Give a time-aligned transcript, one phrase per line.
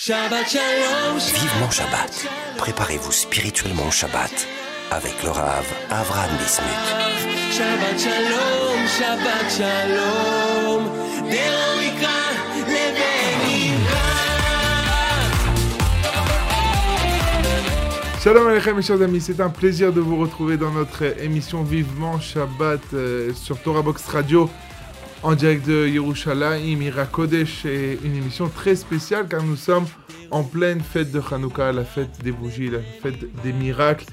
[0.00, 1.18] Shabbat Shalom.
[1.18, 2.28] Vivement Shabbat.
[2.56, 4.46] Préparez-vous spirituellement au Shabbat
[4.92, 6.68] avec le Rav Avram Bismuth.
[7.50, 10.84] Shabbat Shalom, Shabbat Shalom.
[18.22, 22.20] Shalom Aleichem mes chers amis, c'est un plaisir de vous retrouver dans notre émission Vivement
[22.20, 24.48] Shabbat euh, sur Torah Box Radio
[25.22, 29.86] en direct de Yerushalayim, Ira Kodesh, et une émission très spéciale car nous sommes
[30.30, 34.06] en pleine fête de Hanouka, la fête des bougies, la fête des miracles.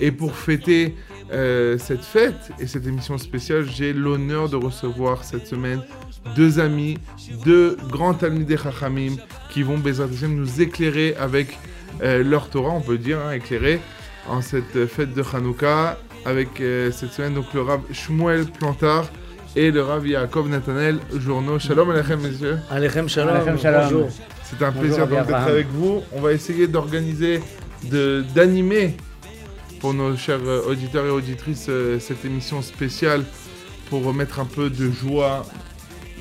[0.00, 0.94] Et pour fêter
[1.32, 5.82] euh, cette fête et cette émission spéciale, j'ai l'honneur de recevoir cette semaine
[6.34, 6.98] deux amis,
[7.44, 9.16] deux grands Talmidei Chachamim
[9.50, 11.58] qui vont, nous éclairer avec
[12.02, 13.80] euh, leur Torah, on peut dire, hein, éclairer
[14.28, 19.06] en cette fête de Hanouka avec euh, cette semaine donc le Rav Shmuel Plantard
[19.56, 21.58] et le Rav Yaakov Nathanael Journeau.
[21.58, 22.58] Shalom Aleichem messieurs.
[22.70, 23.36] Alechem shalom.
[23.36, 23.82] Alechem shalom.
[23.84, 24.08] Bonjour.
[24.44, 26.02] C'est un Bonjour, plaisir d'être avec vous.
[26.12, 27.40] On va essayer d'organiser,
[27.90, 28.96] de- d'animer
[29.80, 33.24] pour nos chers euh, auditeurs et auditrices euh, cette émission spéciale
[33.90, 35.44] pour remettre un peu de joie,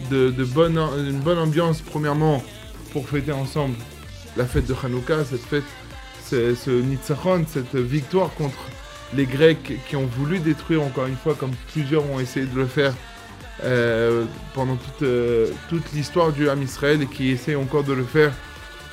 [0.10, 2.44] de, de bonne, une bonne ambiance premièrement
[2.94, 3.76] pour fêter ensemble
[4.38, 5.64] la fête de Hanouka, cette fête,
[6.26, 8.58] ce, ce Nitzachon, cette victoire contre
[9.14, 12.66] les Grecs qui ont voulu détruire encore une fois, comme plusieurs ont essayé de le
[12.66, 12.94] faire
[13.64, 18.04] euh, pendant toute, euh, toute l'histoire du Ham Israël et qui essaie encore de le
[18.04, 18.34] faire.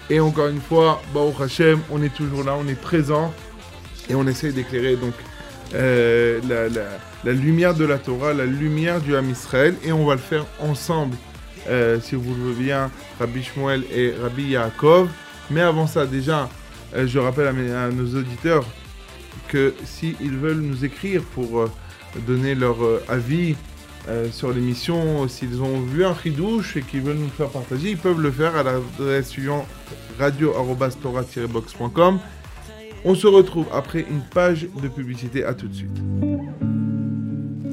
[0.08, 3.34] Et encore une fois, Baruch Hashem, on est toujours là, on est présent
[4.08, 5.14] et on essaie d'éclairer donc
[5.74, 6.40] euh,
[7.24, 10.46] la, lumière de la Torah, la lumière du Ham Israël et on va le faire
[10.60, 11.16] ensemble,
[12.00, 15.08] si vous le voulez bien, Rabbi Shmuel et Rabbi Yaakov.
[15.50, 16.48] Mais avant ça, déjà,
[16.94, 18.64] je rappelle à, nos auditeurs
[19.48, 21.68] que s'ils veulent nous écrire pour
[22.26, 22.76] donner leur
[23.08, 23.56] avis
[24.08, 27.98] euh, sur l'émission, s'ils ont vu un ridouche et qu'ils veulent nous faire partager, ils
[27.98, 29.66] peuvent le faire à l'adresse suivante
[30.18, 32.18] radio-tora-box.com.
[33.04, 35.44] On se retrouve après une page de publicité.
[35.44, 36.02] À tout de suite.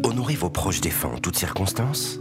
[0.03, 2.19] Honorer vos proches défunts en toutes circonstances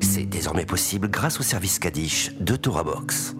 [0.00, 3.34] C'est désormais possible grâce au service Kaddish de Torah Box.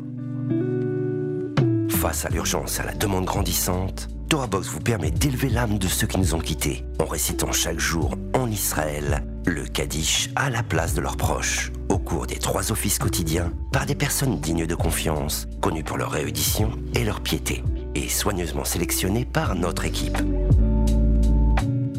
[1.90, 5.88] Face à l'urgence et à la demande grandissante, Torah Box vous permet d'élever l'âme de
[5.88, 8.14] ceux qui nous ont quittés en récitant chaque jour
[8.58, 13.52] Israël le Kaddish à la place de leurs proches au cours des trois offices quotidiens
[13.72, 17.62] par des personnes dignes de confiance, connues pour leur réédition et leur piété
[17.94, 20.18] et soigneusement sélectionnées par notre équipe.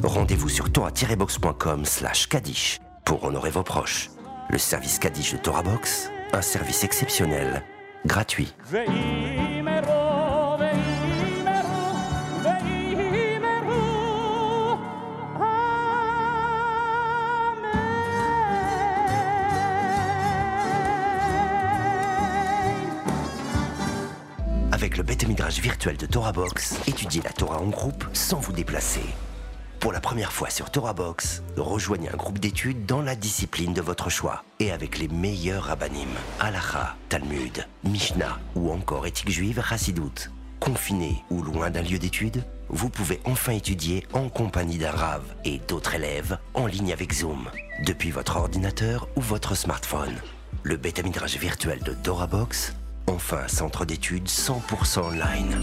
[0.04, 4.10] Rendez-vous sur torah-box.com slash Kaddish pour honorer vos proches.
[4.50, 7.64] Le service Kaddish de Torah Box, un service exceptionnel,
[8.06, 8.54] gratuit.
[25.48, 29.02] Virtuel de Torah Box, étudiez la Torah en groupe sans vous déplacer.
[29.80, 33.82] Pour la première fois sur Torah Box, rejoignez un groupe d'études dans la discipline de
[33.82, 40.30] votre choix et avec les meilleurs rabbinim, Halacha, Talmud, Mishnah ou encore éthique juive Hassidout.
[40.60, 45.60] Confiné ou loin d'un lieu d'études, vous pouvez enfin étudier en compagnie d'un Rav et
[45.68, 47.50] d'autres élèves en ligne avec Zoom,
[47.86, 50.16] depuis votre ordinateur ou votre smartphone.
[50.64, 52.74] Le bêta midrash virtuel de Torah Box,
[53.10, 55.56] enfin centre d'études 100% online.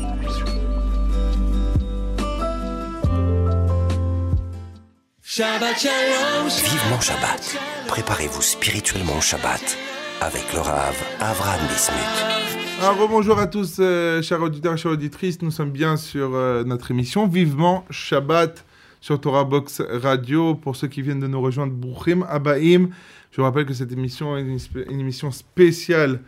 [5.22, 6.48] Shabbat Shalom.
[6.48, 7.56] Vivement Shabbat.
[7.86, 9.78] Préparez-vous spirituellement au Shabbat
[10.20, 12.80] avec le Rav Avraham Bismuth.
[12.80, 15.40] Alors bonjour à tous, euh, chers auditeurs chères auditrices.
[15.42, 18.64] Nous sommes bien sur euh, notre émission Vivement Shabbat
[19.00, 20.56] sur Torah Box Radio.
[20.56, 22.88] Pour ceux qui viennent de nous rejoindre, Brouchim Abaim.
[23.30, 24.46] Je vous rappelle que cette émission est
[24.88, 26.20] une émission spéciale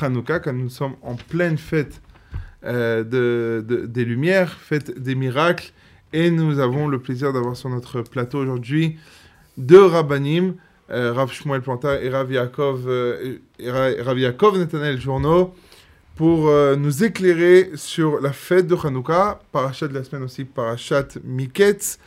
[0.00, 2.00] Hanouka, car nous sommes en pleine fête
[2.64, 5.72] euh, de, de- des Lumières, fête des miracles.
[6.12, 8.96] Et nous avons le plaisir d'avoir sur notre plateau aujourd'hui
[9.58, 10.54] deux rabbinim,
[10.90, 15.54] euh, Rav Shmuel Planta et Rav Yaakov, euh, Rav Yaakov Netanel Journeau,
[16.14, 21.08] pour euh, nous éclairer sur la fête de Hanouka, parachat de la semaine aussi, parachat
[21.24, 21.98] Miketz.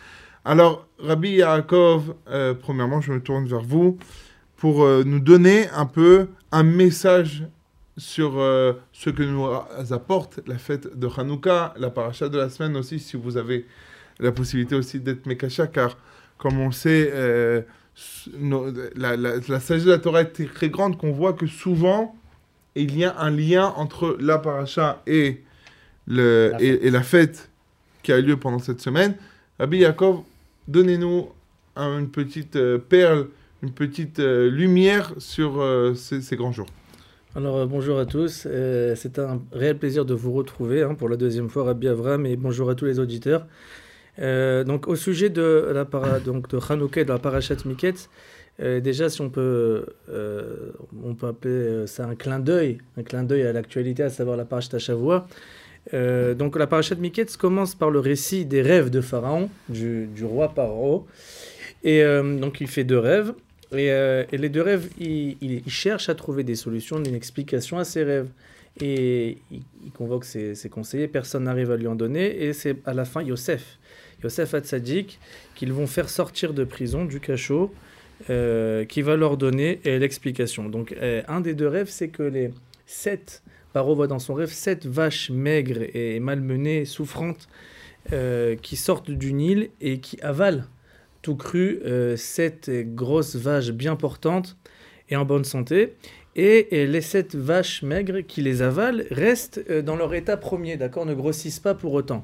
[0.45, 3.98] Alors, Rabbi Yaakov, euh, premièrement, je me tourne vers vous
[4.57, 7.45] pour nous donner un peu un message
[7.97, 9.45] sur euh, ce que nous
[9.94, 13.65] apporte la fête de Hanouka, la paracha de la semaine aussi, si vous avez
[14.19, 15.97] la possibilité aussi d'être Mekasha, car
[16.38, 17.62] comme on le sait, euh,
[18.38, 22.15] nos- la, la- la sagesse de la Torah est très grande qu'on voit que souvent,
[22.75, 25.42] il y a un lien entre la paracha et,
[26.07, 27.50] le, La et, et la fête
[28.03, 29.15] qui a lieu pendant cette semaine.
[29.59, 30.21] Rabbi Yaakov,
[30.69, 31.27] donnez-nous
[31.75, 33.27] un- une petite euh, perle,
[33.62, 35.62] une petite lumière sur
[35.95, 36.68] ces, ces grands jours.
[37.36, 41.08] Alors euh, bonjour à tous, Euh, c'est un réel plaisir de vous retrouver hein, pour
[41.10, 43.46] la deuxième fois Rabbi Avram et bonjour à tous les auditeurs.
[44.18, 48.10] Euh, donc au sujet de la para, donc de de la parachat Miketz,
[48.60, 53.44] euh, déjà si on peut on peut appeler ça un clin d'œil, un clin d'œil
[53.44, 55.28] à l'actualité, à savoir la parachat Shavua.
[55.94, 60.50] Donc la parachat Miketz commence par le récit des rêves de Pharaon, du, du roi
[60.50, 61.06] Paro.
[61.84, 62.04] Et
[62.42, 63.34] donc il fait deux rêves.
[63.71, 67.13] Et, euh, et les deux rêves, il, il- il cherche à trouver des solutions, une
[67.16, 68.27] explication à ses rêves.
[68.81, 72.44] Et il, il convoque ses, conseillers, personne n'arrive à lui en donner.
[72.44, 73.77] Et c'est à la fin Yosef,
[74.24, 75.19] Yosef Hatzadik,
[75.56, 77.74] qu'ils vont faire sortir de prison, du cachot,
[78.30, 80.68] euh, qui va leur donner euh, l'explication.
[80.69, 80.95] Donc
[81.27, 82.51] un des deux rêves, c'est que les
[82.86, 83.44] sept,
[83.74, 87.48] Paro voit dans son rêve, sept vaches maigres et malmenées, souffrantes,
[88.62, 90.63] qui sortent du Nil et qui avalent
[91.21, 94.57] tout cru, euh, sept grosses vaches bien portantes
[95.10, 95.95] et en bonne santé.
[96.36, 101.06] Et, les sept vaches maigres qui les avalent restent euh, dans leur état premier, d'accord,
[101.06, 102.24] ne grossissent pas pour autant.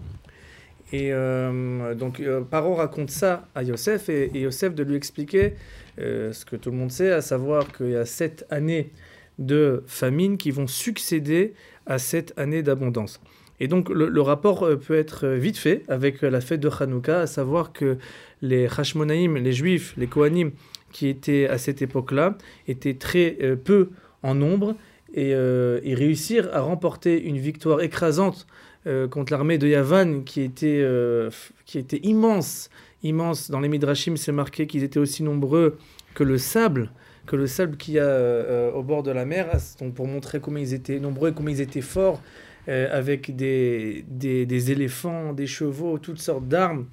[0.91, 5.53] Et euh, donc euh, Paro raconte ça à Yosef et, Yosef de lui expliquer
[5.99, 8.91] euh, ce que tout le monde sait, à savoir qu'il y a sept années
[9.39, 11.53] de famine qui vont succéder
[11.85, 13.19] à sept années d'abondance.
[13.59, 16.59] Et donc le, le rapport euh, peut être euh, vite fait avec euh, la fête
[16.59, 17.97] de Hanouka, à savoir que
[18.45, 20.51] les Hashmonaïm, les Juifs, les Kohanim,
[20.91, 22.37] qui étaient à cette époque-là,
[22.67, 23.89] étaient très euh, peu
[24.23, 24.75] en nombre
[25.15, 28.45] et, euh, et réussirent à remporter une victoire écrasante
[28.85, 31.29] euh, contre l'armée de Yavan qui était, euh,
[31.65, 32.69] qui était immense.
[33.01, 33.49] Immense.
[33.49, 35.77] Dans les Midrashim, c'est marqué qu'ils étaient aussi nombreux
[36.13, 36.91] que le sable
[37.27, 39.49] que le sable qu'il y a au bord de la mer,
[39.79, 42.21] donc pour montrer combien ils étaient nombreux, combien ils étaient forts,
[42.67, 46.85] avec des, des éléphants, des chevaux, toutes sortes d'armes,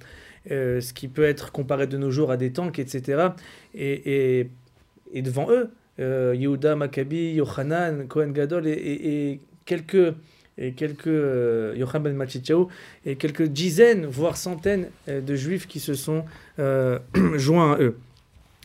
[0.51, 3.29] euh, ce qui peut être comparé de nos jours à des tanks, etc.
[3.75, 4.49] Et, et,
[5.13, 5.69] et devant eux,
[5.99, 10.13] euh, Yehuda, Maccabi, Yohanan, Cohen Gadol et, et- quelques
[10.57, 12.27] et quelques euh, ben
[13.05, 16.25] et quelques dizaines voire centaines de juifs qui se sont
[17.35, 17.97] joints à eux.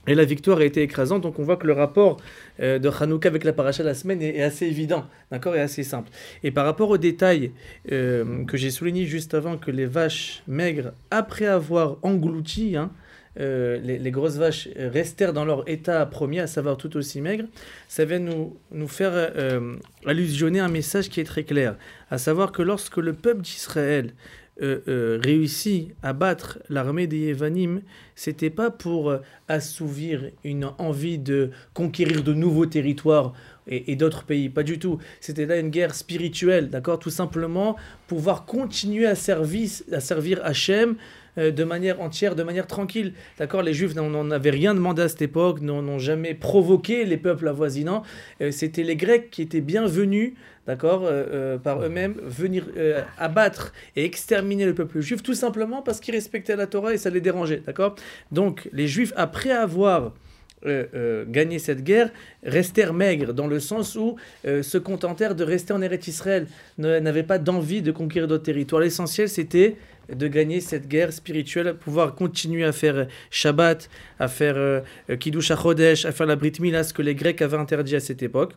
[0.08, 2.16] Et la victoire a été écrasante, donc on voit que le rapport
[2.60, 5.82] euh, de Hanouka avec la paracha de la semaine est, assez évident, d'accord, et assez
[5.82, 6.08] simple.
[6.43, 7.52] Et par rapport aux détails
[7.93, 12.90] euh, que j'ai souligné juste avant, que les vaches maigres, après avoir englouti, hein,
[13.38, 17.46] euh, les, les grosses vaches restèrent dans leur état premier, à savoir tout aussi maigres,
[17.87, 19.31] ça vient nous, nous faire
[20.06, 21.76] allusionner un message qui est très clair,
[22.11, 24.14] à savoir que lorsque le peuple d'Israël
[24.60, 27.81] euh, euh, réussit à battre l'armée des Yévanim,
[28.16, 33.34] c'était pas pour euh, assouvir une envie de conquérir de nouveaux territoires
[33.69, 34.99] et, d'autres pays, pas du tout.
[35.20, 36.99] C'était là une guerre spirituelle, d'accord?
[36.99, 37.76] Tout simplement
[38.08, 40.96] pouvoir continuer à servir, à servir Hachem
[41.37, 43.12] de manière entière, de manière tranquille.
[43.38, 43.62] D'accord?
[43.62, 48.02] Les Juifs n'en avaient rien demandé à cette époque, n'ont jamais provoqué les peuples avoisinants.
[48.50, 50.32] C'était les Grecs qui étaient bienvenus,
[50.69, 55.81] d'accord, euh, euh, par eux-mêmes, venir euh, abattre et exterminer le peuple juif, tout simplement
[55.81, 57.97] parce qu'ils respectaient la Torah et ça les dérangeait, d'accord?
[58.31, 60.12] Donc les Juifs, après avoir
[60.67, 62.11] euh, euh, gagné cette guerre,
[62.43, 67.23] restèrent maigres, dans le sens où euh, se contentèrent de rester en Eretz Israël, n'avaient
[67.23, 68.82] pas d'envie de conquérir d'autres territoires.
[68.82, 69.76] L'essentiel, c'était
[70.14, 73.88] de gagner cette guerre spirituelle, pouvoir continuer à faire Shabbat,
[74.19, 74.82] à faire
[75.19, 78.23] Kiddush HaChodesh, à faire la Brit Mila, ce que les Grecs avaient interdit à cette
[78.23, 78.55] époque.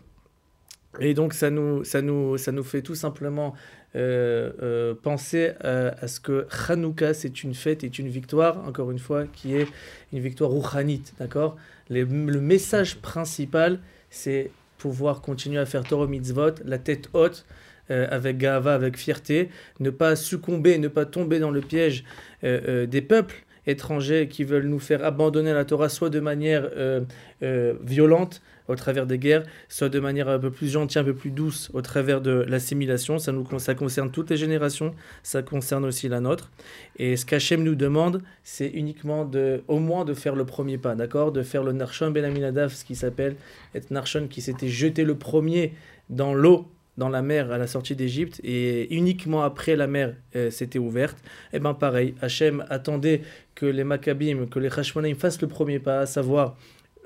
[0.99, 3.55] Et donc ça nous, ça nous, ça nous fait tout simplement
[3.95, 8.99] euh, euh, penser à, ce que Hanouka, c'est une fête, est une victoire, encore une
[8.99, 9.67] fois, qui est
[10.13, 11.57] une victoire rouhanite, d'accord?
[11.89, 13.79] Le message principal,
[14.09, 17.45] c'est pouvoir continuer à faire Torah Mitzvot, la tête haute,
[17.89, 19.49] euh, avec gava, avec fierté,
[19.81, 22.05] ne pas succomber, ne pas tomber dans le piège
[22.43, 27.01] des peuples étrangers qui veulent nous faire abandonner la Torah, soit de manière euh,
[27.43, 31.13] euh, violente, au travers des guerres, soit de manière un peu plus gentille, un peu
[31.13, 33.19] plus douce, au travers de l'assimilation.
[33.19, 36.51] Ça, nous, ça concerne toutes les générations, ça concerne aussi la nôtre.
[36.97, 40.95] Et ce qu'Hachem nous demande, c'est uniquement de, au moins de faire le premier pas,
[40.95, 41.31] d'accord?
[41.31, 43.35] De faire le Narshon Ben Aminadav, ce qui s'appelle
[43.75, 45.73] être Narshon qui s'était jeté le premier
[46.09, 46.67] dans l'eau
[47.01, 51.17] dans la mer à la sortie d'Égypte et uniquement après la mer euh, s'était ouverte,
[51.51, 53.21] et ben pareil, Hachem attendait
[53.55, 56.45] que les Maccabim, que les Hashmonaim fassent le premier pas, à savoir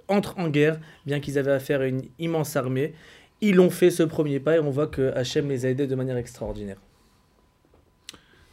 [0.10, 2.94] entrent en guerre, bien qu'ils avaient affaire à une immense armée.
[3.40, 5.96] Ils ont fait ce premier pas et on voit que Hachem les a aidés de
[5.96, 6.80] manière extraordinaire.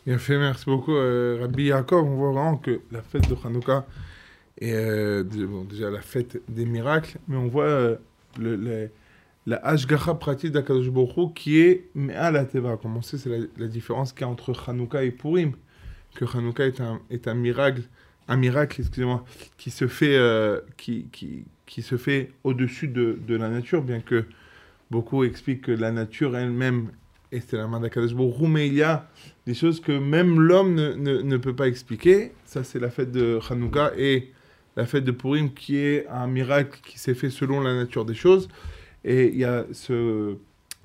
[0.06, 2.04] Bien fait, merci beaucoup, euh, Rabbi Yaakov.
[2.04, 3.84] On voit vraiment que la fête de Hanouka
[4.60, 5.24] est euh,
[5.72, 7.96] déjà la fête des miracles, mais on voit euh,
[8.38, 8.90] le-
[9.46, 12.76] la Ashgacha pratique d'Akadosh Baruch qui est Me'al Ateva.
[12.76, 15.52] Comme on sait, c'est la, différence qu'il y a entre Hanouka et Purim.
[16.14, 17.82] Que Hanouka est un, est un miracle,
[18.28, 19.24] un miracle, excusez-moi,
[19.56, 24.24] qui se fait, euh, qui, qui, qui fait au-dessus de, de la nature, bien que
[24.90, 26.90] beaucoup expliquent que la nature elle-même,
[27.32, 29.08] et c'est la main d'Akadosh Baruch mais il y a
[29.46, 32.32] des choses que même l'homme ne, ne- ne peut pas expliquer.
[32.44, 34.30] Ça, c'est la fête de Hanouka et
[34.76, 38.14] la fête de Purim qui est un miracle qui s'est fait selon la nature des
[38.14, 38.48] choses.
[39.04, 40.36] Et il y a ce,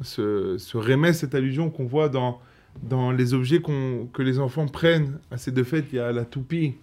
[0.01, 2.39] ce, ce remède, cette allusion qu'on voit dans,
[2.83, 5.85] dans les objets qu'on- que les enfants prennent à ces deux fêtes.
[5.91, 6.75] Il y a la toupie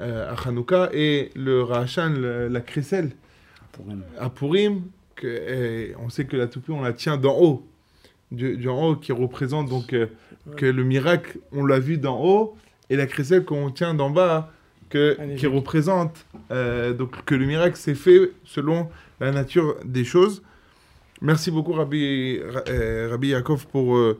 [0.00, 3.10] euh, à Hanouka et le Rahachan, le- la crécelle
[4.18, 4.82] à Purim.
[5.16, 7.66] Que, et on sait que la toupie, on la tient d'en haut.
[8.30, 10.06] Du, du en haut qui représente donc euh,
[10.56, 12.56] que le miracle, on l'a vu d'en haut.
[12.88, 14.52] Et la crécelle qu'on tient d'en bas,
[14.88, 18.88] que, qui représente euh, donc que le miracle s'est fait selon
[19.20, 20.42] la nature des choses.
[21.22, 24.18] Merci beaucoup Rabbi, Ra- euh, Rabbi Yaakov pour euh,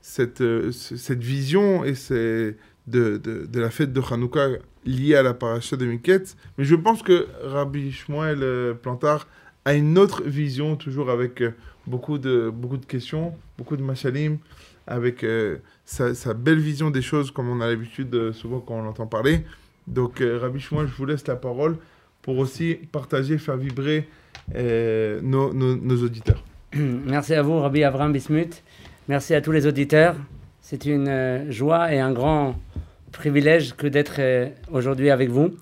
[0.00, 2.56] cette, euh, ce- cette vision et c'est
[2.88, 4.48] de, de, de la fête de Hanouka
[4.84, 6.36] liée à la paracha de Miketz.
[6.58, 9.28] Mais je pense que Rabbi Shmuel Plantard
[9.64, 11.44] a une autre vision, toujours avec
[11.86, 14.38] beaucoup, de, beaucoup de questions, beaucoup de machalim,
[14.88, 15.24] avec
[15.84, 19.44] sa, sa belle vision des choses comme on a l'habitude souvent quand on entend parler.
[19.86, 21.76] Donc Rabbi Shmuel, je vous laisse la parole
[22.22, 24.08] pour aussi partager, faire vibrer
[24.54, 26.42] nos, nos- auditeurs.
[26.74, 28.62] Merci à vous, Rabbi Abraham Bismuth.
[29.08, 30.16] Merci à tous les auditeurs.
[30.60, 32.54] C'est une euh, joie et un grand
[33.10, 35.54] privilège que d'être euh, aujourd'hui avec vous.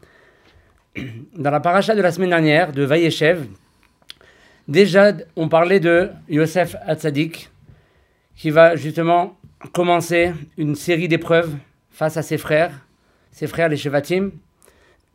[1.37, 3.47] Dans la paracha de la semaine dernière, de Vayeshev,
[4.69, 7.51] déjà on parlait de Yosef Hatzadik,
[8.37, 9.37] qui va justement
[9.73, 11.55] commencer une série d'épreuves
[11.91, 12.73] face à ses frères,
[13.33, 14.31] ses frères les Shevatim.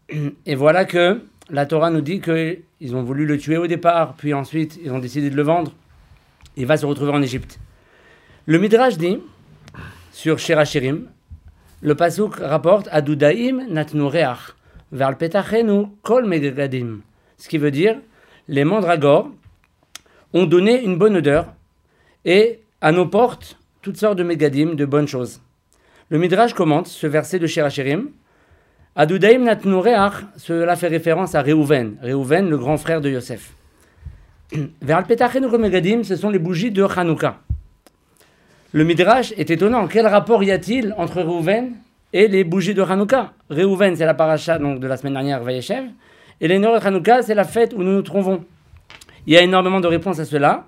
[0.46, 4.34] Et voilà que la Torah nous dit qu'ils ont voulu le tuer au départ, puis
[4.34, 5.74] ensuite ils ont décidé de le vendre.
[6.58, 7.60] Il va se retrouver en Égypte.
[8.46, 9.20] Le Midrash dit,
[10.12, 11.08] sur Shirachirim,
[11.82, 14.56] le Pasuk rapporte Adudaim natnu reach,
[14.92, 17.02] vers petachenu kol megadim.
[17.38, 17.98] Ce qui veut dire,
[18.48, 19.30] les mandragores
[20.34, 21.54] ont donné une bonne odeur
[22.24, 25.42] et à nos portes toutes sortes de megadim, de bonnes choses.
[26.10, 28.10] Le Midrash commente ce verset de Shirachirim.
[28.98, 33.52] Adudaim natnu reach, cela fait référence à Réhouven, Réhouven, le grand frère de Yosef.
[34.82, 37.40] Vers megadim, ce sont les bougies de Hanouka.
[38.72, 39.88] Le Midrash est étonnant.
[39.88, 41.74] Quel rapport y a-t-il entre Réhouven
[42.14, 43.34] et les bougies de Hanouka?
[43.50, 45.90] Réhouven, c'est la paracha donc, de la semaine dernière, Vayeshev.
[46.40, 48.46] Et les Norot Hanouka, c'est la fête où nous nous trouvons.
[49.28, 50.66] Il y a énormément de réponses à cela.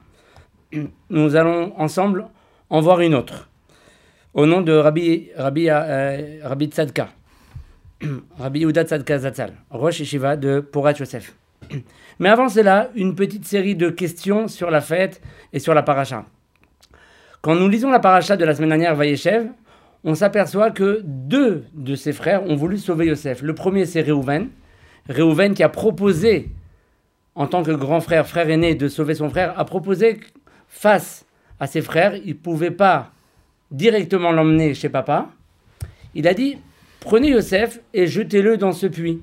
[1.09, 2.25] Nous allons ensemble
[2.69, 3.47] en voir une autre.
[4.33, 7.07] Au nom de Rabbi, Rabbi, euh, Rabbi Tzadka.
[8.37, 11.33] Rabbi Yehuda Tzadka Zatzal, Rosh Yeshiva de Porat Yosef.
[12.19, 15.21] Mais avant cela, une petite série de questions sur la fête
[15.53, 16.25] et sur la paracha.
[17.41, 19.47] Quand nous lisons la paracha de la semaine dernière, Vayeshev,
[20.03, 23.41] on s'aperçoit que deux de ses frères ont voulu sauver Yosef.
[23.41, 24.49] Le premier, c'est Réhouven.
[25.09, 26.49] Réhouven qui a proposé,
[27.35, 30.19] en tant que grand frère, frère aîné, de sauver son frère, a proposé
[30.67, 31.25] face
[31.59, 33.11] à ses frères, il ne pouvait pas
[33.71, 35.29] directement l'emmener chez papa.
[36.13, 36.57] Il a dit,
[36.99, 39.21] prenez Yosef et jetez-le dans ce puits.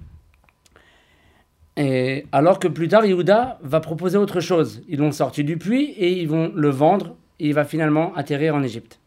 [1.77, 4.83] Et alors que plus tard, Yehuda va proposer autre chose.
[4.89, 8.55] Ils l'ont sorti du puits et ils vont le vendre et il va finalement atterrir
[8.55, 9.01] en Égypte.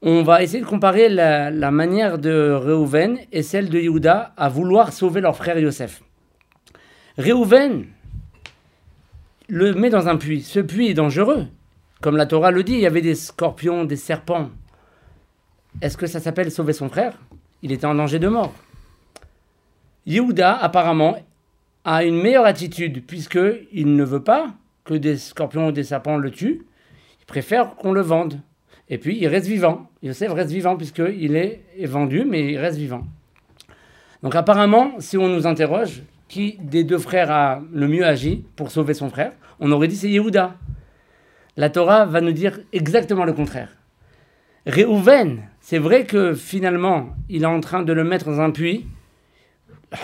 [0.00, 4.48] On va essayer de comparer la, la manière de Réhouven et celle de Yehuda à
[4.48, 6.02] vouloir sauver leur frère Yosef.
[7.16, 7.86] Réhouven
[9.48, 10.42] le met dans un puits.
[10.42, 11.46] Ce puits est dangereux.
[12.00, 14.50] Comme la Torah le dit, il y avait des scorpions, des serpents.
[15.80, 17.18] Est-ce que ça s'appelle sauver son frère?
[17.62, 18.54] Il était en danger de mort.
[20.06, 21.16] Yehuda, apparemment,
[21.84, 24.54] a une meilleure attitude, puisqu'il ne veut pas
[24.84, 26.62] que des scorpions ou des serpents le tuent.
[27.20, 28.40] Il préfère qu'on le vende.
[28.88, 29.90] Et puis, il reste vivant.
[30.02, 33.02] Yosef reste vivant, puisqu'il est, est vendu, mais il reste vivant.
[34.22, 38.70] Donc, apparemment, si on nous interroge, qui des deux frères a le mieux agi pour
[38.70, 39.32] sauver son frère?
[39.60, 40.54] On aurait dit c'est Yehuda.
[41.56, 43.76] La Torah va nous dire exactement le contraire.
[44.66, 48.86] Réhouven, c'est vrai que finalement, il est en train de le mettre dans un puits.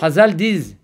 [0.00, 0.78] Hazal disent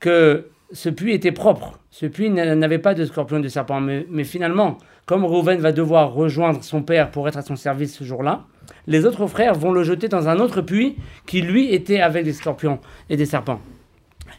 [0.00, 1.78] que ce puits était propre.
[1.90, 3.80] Ce puits n'a- n'avait pas de scorpion de serpent.
[3.80, 7.94] Mais, mais finalement, comme Reuven va devoir rejoindre son père pour être à son service
[7.96, 8.44] ce jour-là,
[8.88, 12.32] les autres frères vont le jeter dans un autre puits qui, lui, était avec des
[12.32, 13.60] scorpions et des serpents.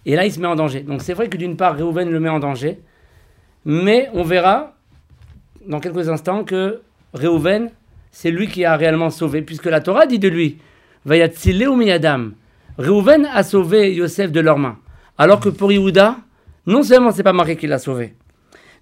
[0.05, 0.81] Et là, il se met en danger.
[0.81, 2.81] Donc c'est vrai que d'une part, Reuven le met en danger.
[3.63, 4.75] Mais on verra
[5.65, 6.81] dans quelques instants que
[7.13, 7.71] Reuven,
[8.11, 10.57] c'est lui qui a réellement sauvé, puisque la Torah dit de lui,
[11.05, 12.33] Vayatzile ou miyadam.
[12.77, 14.77] Reuven a sauvé Yosef de leurs mains.
[15.17, 16.17] Alors que pour Yehuda,
[16.65, 18.15] non seulement c'est pas marqué qu'il l'a sauvé,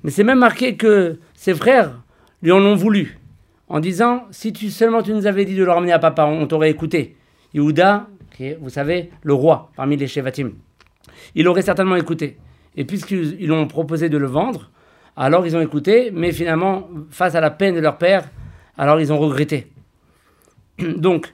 [0.03, 2.01] mais c'est même marqué que ses frères
[2.41, 3.17] lui en ont voulu,
[3.69, 6.45] en disant si tu seulement tu nous avais dit de le ramener à papa, on
[6.45, 7.15] t'aurait écouté.
[7.53, 10.51] Yehuda, qui est, vous savez, le roi parmi les Shevatim,
[11.33, 12.37] il aurait certainement écouté.
[12.75, 14.69] Et puisqu'ils ils ont proposé de le vendre,
[15.19, 18.29] Alors ils ont écouté, mais finalement, face à la peine de leur père,
[18.77, 19.67] alors ils ont regretté.
[20.79, 21.33] Donc,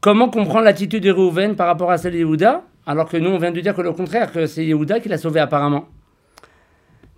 [0.00, 3.38] comment comprendre l'attitude de Réhouven par rapport à celle de Yehuda Alors que nous, on
[3.38, 5.88] vient de dire que le contraire, que c'est Yehuda qui l'a sauvé apparemment?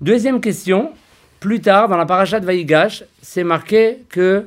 [0.01, 0.93] Deuxième question,
[1.41, 4.47] plus tard, dans la paracha de Vaïgash, c'est marqué que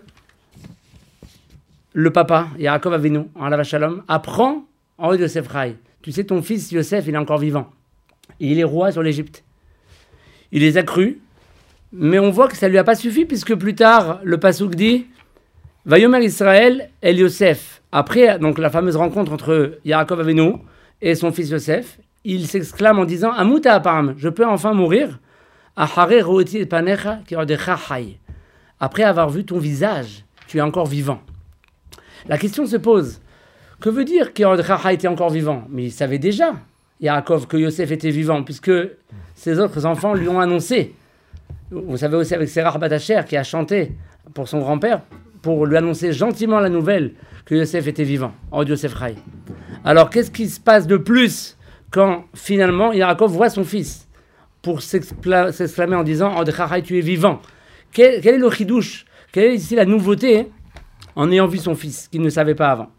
[1.94, 4.66] le papa, Yaakov Avinu, en la Shalom, apprend
[4.98, 5.76] en haut de Rai.
[6.02, 7.70] Tu sais, ton fils Yosef, il est encore vivant.
[8.40, 9.44] Il est roi sur l'Égypte.
[10.52, 11.18] Il les a crus,
[11.94, 15.06] mais on voit que ça lui a pas suffi, puisque plus tard, le Passouk dit
[15.86, 17.84] Vayomer Israël El Yosef.
[17.92, 20.54] Après, donc la fameuse rencontre entre Yaakov Avinu
[21.02, 25.20] et son fils Yosef, il s'exclame en disant Amuta apam, je peux enfin mourir.
[25.76, 26.16] Après
[29.04, 31.22] avoir vu ton visage, tu es encore vivant.
[32.28, 33.20] La question se pose
[33.80, 35.66] que veut dire qu'Yordchacha était encore vivant?
[35.70, 36.54] Mais il savait déjà,
[37.02, 38.72] Yaakov, que Yosef était vivant, puisque
[39.36, 40.96] ses autres enfants lui ont annoncé.
[41.74, 43.94] Vous savez aussi avec Serah Batacher qui a chanté
[44.34, 45.02] pour son grand-père,
[45.42, 47.14] pour lui annoncer gentiment la nouvelle
[47.46, 49.16] que Yosef était vivant, en Yosef Rai.
[49.84, 51.58] Alors qu'est-ce qui se passe de plus
[51.92, 54.08] quand finalement Yaakov voit son fils
[54.62, 57.42] pour s'excla- s'exclamer en disant Ordechachai, tu es vivant
[57.92, 59.06] quel, est le chidouche?
[59.32, 60.50] Quelle est ici la nouveauté
[61.16, 62.90] en ayant vu son fils, qu'il ne savait pas avant?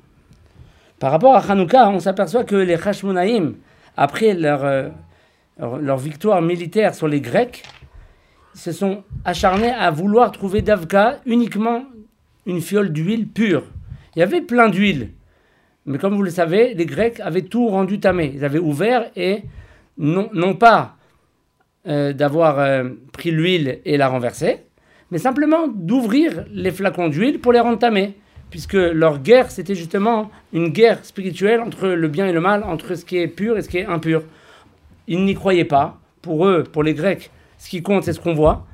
[1.01, 3.55] Par rapport à Hanouka, on s'aperçoit que les Hashmonaïm,
[3.97, 4.89] après leur, euh,
[5.59, 7.65] leur victoire militaire sur les Grecs,
[8.55, 11.85] se sont acharnés à vouloir trouver d'Avka uniquement
[12.47, 13.65] une fiole d'huile pure.
[14.15, 15.11] Il y avait plein d'huile,
[15.87, 18.33] mais comme vous le savez, les Grecs avaient tout rendu tamé.
[18.35, 19.43] Ils avaient ouvert et
[19.99, 20.97] non, non pas
[21.87, 24.63] euh, d'avoir euh, pris l'huile et la renverser,
[25.11, 28.15] mais simplement d'ouvrir les flacons d'huile pour les rendre tamés.
[28.51, 32.95] Puisque leur guerre, c'était justement une guerre spirituelle entre le bien et le mal, entre
[32.95, 34.23] ce qui est pur et ce qui est impur.
[35.09, 35.99] Ils n'y croyaient pas.
[36.23, 37.31] Pour eux, pour les Grecs,
[37.65, 38.67] ce qui compte, c'est ce qu'on voit.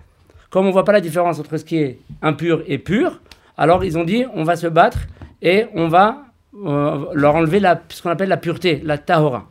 [0.50, 3.20] Comme on ne voit pas la différence entre ce qui est impur et pur,
[3.56, 4.98] alors ils ont dit on va se battre
[5.42, 6.24] et on va
[6.56, 9.46] euh, leur enlever la, ce qu'on appelle la pureté, la tahora.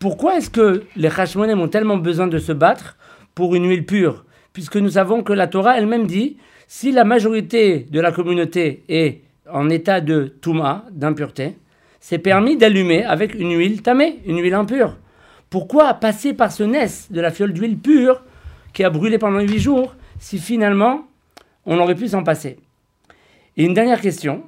[0.00, 2.96] Pourquoi est-ce que les Hashmonim ont tellement besoin de se battre
[3.36, 4.24] pour une huile pure?
[4.52, 9.22] Puisque nous savons que la Torah elle-même dit si la majorité de la communauté est
[9.48, 11.56] en état de touma, d'impureté,
[12.00, 14.96] c'est permis d'allumer avec une huile tamée, une huile impure.
[15.52, 18.22] Pourquoi passer par ce nes de la fiole d'huile pure
[18.72, 21.06] qui a brûlé pendant huit jours si finalement
[21.66, 22.56] on aurait pu s'en passer?
[23.58, 24.44] Et une dernière question.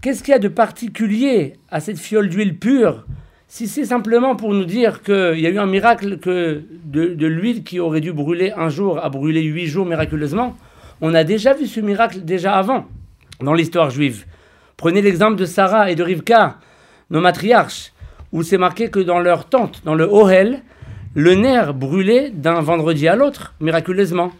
[0.00, 3.06] Qu'est-ce qu'il y a de particulier à cette fiole d'huile pure
[3.46, 7.26] si c'est simplement pour nous dire qu'il y a eu un miracle que de, de
[7.28, 10.56] l'huile qui aurait dû brûler un jour a brûlé huit jours miraculeusement,
[11.00, 12.86] on a déjà vu ce miracle déjà avant
[13.40, 14.24] dans l'histoire juive.
[14.76, 16.58] Prenez l'exemple de Sarah et de Rivka,
[17.10, 17.91] nos matriarches,
[18.32, 20.62] où c'est marqué que dans leur tente, dans le Ohel,
[21.14, 24.32] le nerf brûlait d'un vendredi à l'autre, miraculeusement.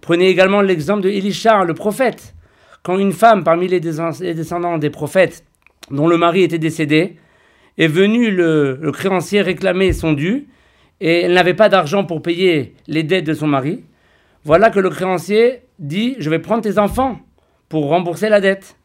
[0.00, 2.34] Prenez également l'exemple de Elisha, le prophète.
[2.84, 5.44] Quand une femme parmi les descend- les descendants des prophètes,
[5.90, 7.16] dont le mari était décédé,
[7.78, 10.46] est venu le, le créancier réclamer son dû,
[11.00, 13.84] et elle n'avait pas d'argent pour payer les dettes de son mari,
[14.44, 17.18] voilà que le créancier dit Je vais prendre tes enfants
[17.68, 18.76] pour rembourser la dette.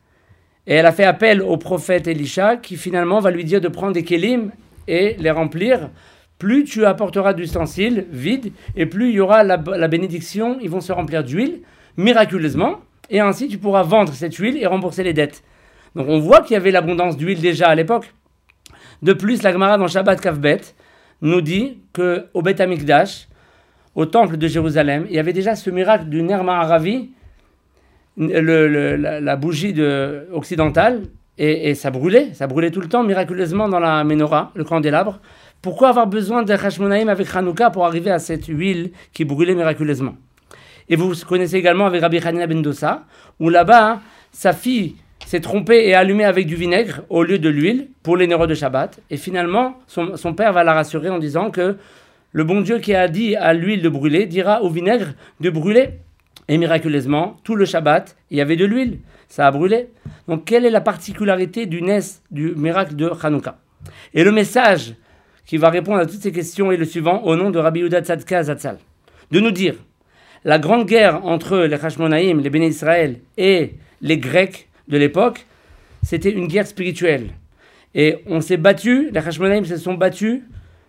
[0.68, 3.94] Et elle a fait appel au prophète Elisha qui finalement va lui dire de prendre
[3.94, 4.52] des kélim
[4.88, 5.90] et les remplir.
[6.38, 10.92] Plus tu apporteras d'ustensiles vides et plus il y aura la, bénédiction, ils vont se
[10.92, 11.62] remplir d'huile
[11.98, 15.44] miraculeusement et ainsi tu pourras vendre cette huile et rembourser les dettes.
[15.96, 18.14] Donc on voit qu'il y avait l'abondance d'huile déjà à l'époque.
[19.02, 20.62] De plus, la Gemara dans Shabbat Kavbet
[21.22, 23.28] nous dit que au Beth Amikdash,
[23.96, 27.12] au temple de Jérusalem, il y avait déjà ce miracle du Ner Ma'aravi,
[28.18, 31.02] le- la, bougie de, occidentale,
[31.38, 35.20] et, ça brûlait, ça brûlait tout le temps miraculeusement dans la menorah, le candélabre.
[35.62, 40.16] Pourquoi avoir besoin de Hashmonaïm avec Hanouka pour arriver à cette huile qui brûlait miraculeusement?
[40.90, 43.06] Et vous connaissez également avec Rabbi Hanina ben Dossa,
[43.40, 44.96] où là-bas, hein, sa fille
[45.26, 48.56] s'est trompée et allumée avec du vinaigre au lieu de l'huile pour les neurones de
[48.56, 49.00] Shabbat.
[49.10, 51.78] Et finalement, son, son père va la rassurer en disant que
[52.34, 55.92] le bon Dieu qui a dit à l'huile de brûler dira au vinaigre de brûler.
[56.52, 59.00] Et miraculeusement, tout le Shabbat, il y avait de l'huile.
[59.30, 59.88] Ça a brûlé.
[60.28, 63.58] Donc, quelle est la particularité du Nes, du miracle de Hanouka?
[64.14, 64.96] Et le message
[65.46, 68.02] qui va répondre à toutes ces questions est le suivant, au nom de Rabbi Yehuda
[68.02, 68.80] Tzadka Zatzal.
[69.32, 69.76] De nous dire,
[70.44, 75.46] la grande guerre entre les Hashmonaïm, les Béné Israël et les Grecs de l'époque,
[76.04, 77.30] c'était une guerre spirituelle.
[77.96, 80.42] Et on s'est battu, les Hashmonaïm se sont battus,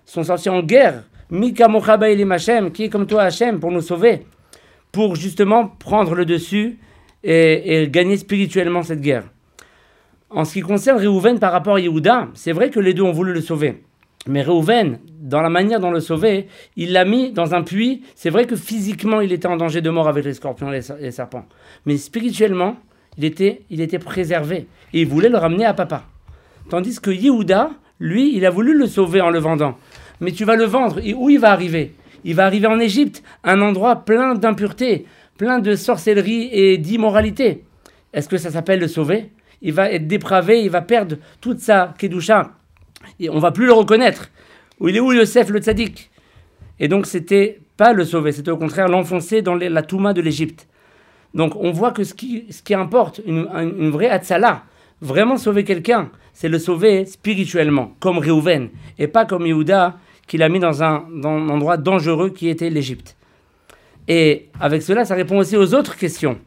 [0.06, 1.04] sont sortis en guerre.
[1.30, 4.22] Mika Mochaba Elim Hashem, qui est comme toi Hashem, pour nous sauver,
[4.92, 6.78] pour justement prendre le dessus
[7.24, 9.24] et, gagner spirituellement cette guerre.
[10.30, 13.12] En ce qui concerne Réhouven par rapport à Yehuda, c'est vrai que les deux ont
[13.12, 13.82] voulu le sauver.
[14.26, 18.02] Mais Réhouven, dans la manière dont le sauver, il l'a mis dans un puits.
[18.14, 21.10] C'est vrai que physiquement, il était en danger de mort avec les scorpions et les
[21.10, 21.44] serpents.
[21.86, 22.76] Mais spirituellement,
[23.18, 24.68] il était, il était préservé.
[24.92, 26.04] Et il voulait le ramener à papa.
[26.70, 29.76] Tandis que Yehuda, lui, il a voulu le sauver en le vendant.
[30.20, 31.00] Mais tu vas le vendre.
[31.04, 31.94] Et où il va arriver?
[32.24, 35.06] Il va arriver en Égypte, un endroit plein d'impuretés,
[35.38, 37.64] plein de sorcellerie et d'immoralité.
[38.12, 39.30] Est-ce que ça s'appelle le sauver?
[39.60, 42.52] Il va être dépravé, il va perdre toute sa kedusha.
[43.20, 44.30] Et on va plus le reconnaître.
[44.80, 46.10] Où il est où Yosef le tzaddik
[46.80, 50.66] Et donc c'était pas le sauver, c'était au contraire l'enfoncer dans la touma de l'Égypte.
[51.34, 54.64] Donc on voit que ce qui, importe, une, un- une vraie atzala,
[55.00, 60.48] vraiment sauver quelqu'un, c'est le sauver spirituellement, comme Réhouven, et pas comme Yehuda, qui l'a
[60.48, 63.16] mis dans un, endroit dangereux qui était l'Égypte.
[64.08, 66.38] Et avec cela, ça répond aussi aux autres questions.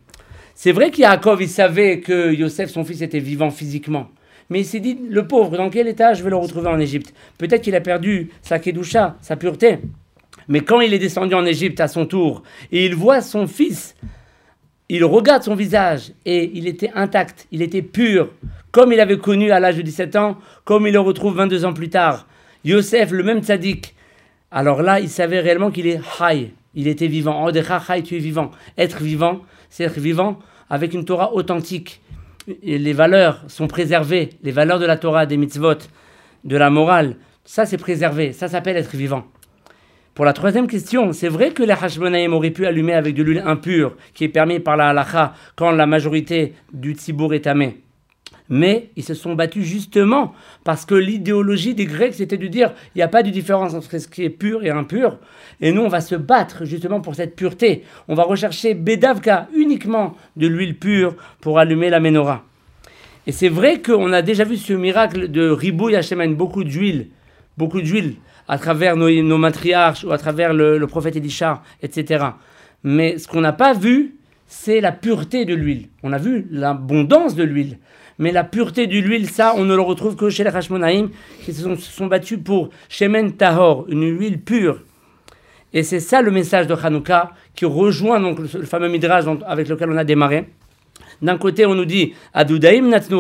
[0.54, 4.08] C'est vrai qu'Yaakov, il savait que Yosef, son fils, était vivant physiquement.
[4.50, 7.14] Mais il s'est dit, le pauvre, dans quel état je vais le retrouver en Égypte?
[7.38, 9.80] Peut-être qu'il a perdu sa kedusha, sa pureté.
[10.48, 13.96] Mais quand il est descendu en Égypte à son tour, et il voit son fils,
[14.88, 18.30] il regarde son visage, et il était intact, il était pur,
[18.72, 21.74] comme il avait connu à l'âge de 17 ans, comme il le retrouve 22 ans
[21.74, 22.28] plus tard.
[22.66, 23.94] Yosef, le même tzaddik.
[24.50, 27.46] Alors là, il savait réellement qu'il est high, il était vivant.
[27.46, 28.50] Oh, Decha high, tu es vivant.
[28.76, 32.02] Être vivant, c'est être vivant avec une Torah authentique.
[32.64, 35.78] Et les valeurs sont préservées, les valeurs de la Torah, des mitzvot,
[36.44, 39.26] de la morale, ça c'est préservé, ça s'appelle être vivant.
[40.16, 43.44] Pour la troisième question, c'est vrai que les Hashmonaïm auraient pu allumer avec de l'huile
[43.46, 47.85] impure, qui est permis par la halacha quand la majorité du tzibour est tamé.
[48.50, 53.00] Mais ils se sont battus justement parce que l'idéologie des Grecs, c'était de dire il
[53.00, 55.18] n'y a pas de différence entre ce qui est pur et impur.
[55.62, 57.84] Et nous, on va se battre justement pour cette pureté.
[58.08, 62.44] On va rechercher Bedavka uniquement de l'huile pure pour allumer la menorah.
[63.28, 67.08] Et c'est vrai qu'on a déjà vu ce miracle de Ribouille Hachem, beaucoup d'huile,
[67.58, 68.16] beaucoup d'huile
[68.48, 72.26] à travers nos, nos matriarches ou à travers le, le prophète Elisha, etc.
[72.84, 75.88] Mais ce qu'on n'a pas vu, c'est la pureté de l'huile.
[76.04, 77.80] On a vu l'abondance de l'huile.
[78.18, 81.10] Mais la pureté de l'huile, ça, on ne le retrouve que chez les Hashmonaïm,
[81.44, 84.80] qui se sont, battus pour Shemen Tahor, une huile pure.
[85.74, 89.90] Et c'est ça le message de Hanouka, qui rejoint donc le, fameux Midrash avec lequel
[89.90, 90.48] on a démarré.
[91.22, 93.18] D'un côté, on nous dit Adudaim natnu.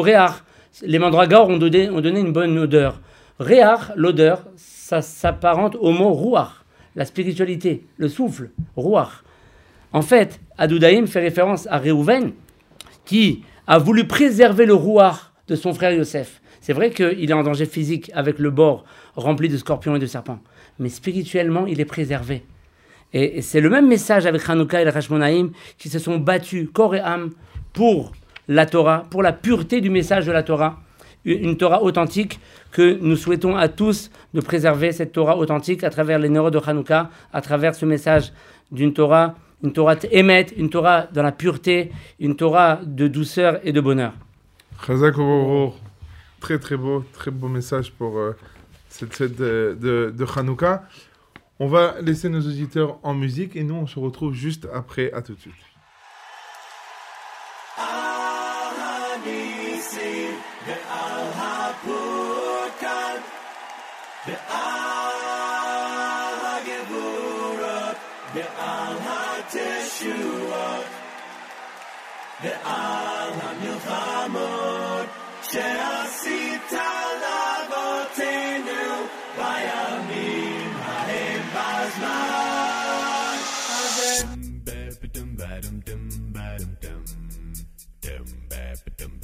[0.82, 3.02] Les mandragores ont donné, une bonne odeur.
[3.40, 6.64] Reach, l'odeur, ça s'apparente au mot ruach,
[6.96, 9.24] la spiritualité, le souffle, ruach.
[9.92, 12.32] En fait, Adudaim fait référence à Réhouven,
[13.04, 16.41] qui a voulu préserver le rouard de son frère Yosef.
[16.62, 20.06] C'est vrai qu'il est en danger physique avec le bord rempli de scorpions et de
[20.06, 20.39] serpents,
[20.80, 22.43] mais spirituellement, il est préservé.
[23.13, 26.99] Et, c'est le même message avec Hanouka et le qui se sont battus corps et
[26.99, 27.32] âme
[27.73, 28.13] pour
[28.47, 30.80] la Torah, pour la pureté du message de la Torah,
[31.23, 32.39] une une Torah authentique
[32.71, 36.60] que nous souhaitons à tous de préserver cette Torah authentique à travers les neurones de
[36.65, 38.32] Hanouka, à travers ce message
[38.71, 43.72] d'une Torah, une Torah émette, une Torah dans la pureté, une Torah de douceur et
[43.72, 44.13] de bonheur.
[46.39, 48.36] Très très beau, très beau message pour euh,
[48.89, 50.13] cette fête de, de.
[51.60, 55.12] On va laisser nos auditeurs en musique et nous on se retrouve juste après.
[55.13, 55.54] À tout de suite.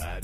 [0.03, 0.19] I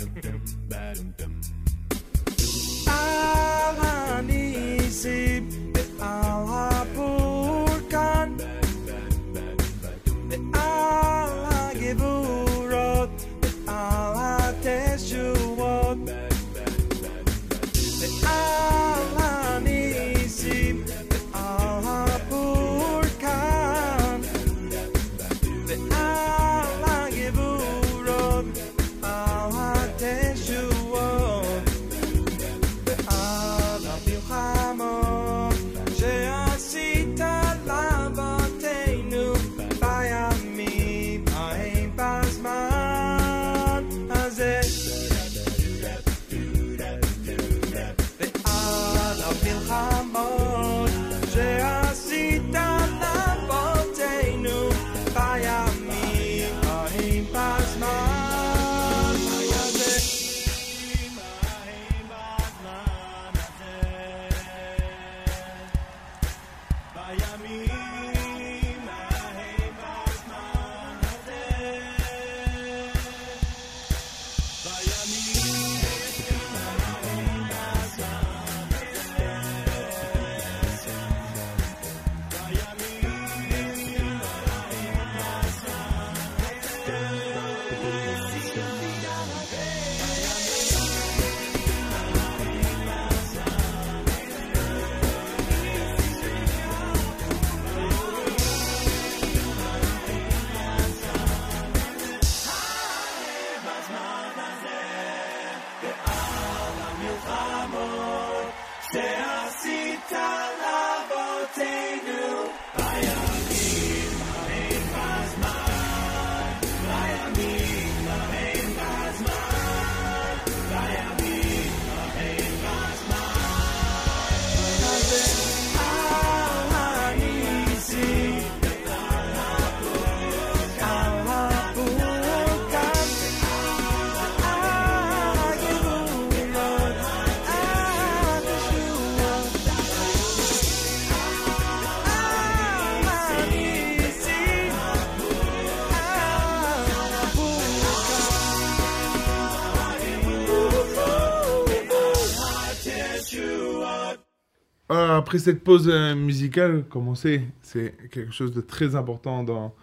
[155.28, 159.76] après cette pause euh, musicale, comme on sait, c'est quelque chose de très important dans,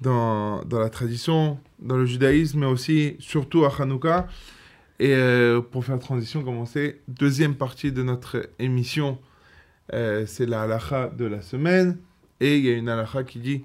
[0.00, 4.28] dans, dans la tradition, dans le judaïsme, mais aussi, surtout à Hanouka.
[5.00, 9.18] Et euh, pour faire transition, comme on sait, deuxième partie de notre émission,
[9.92, 11.98] euh, c'est la halakha de la semaine.
[12.38, 13.64] Et il y a une halakha qui dit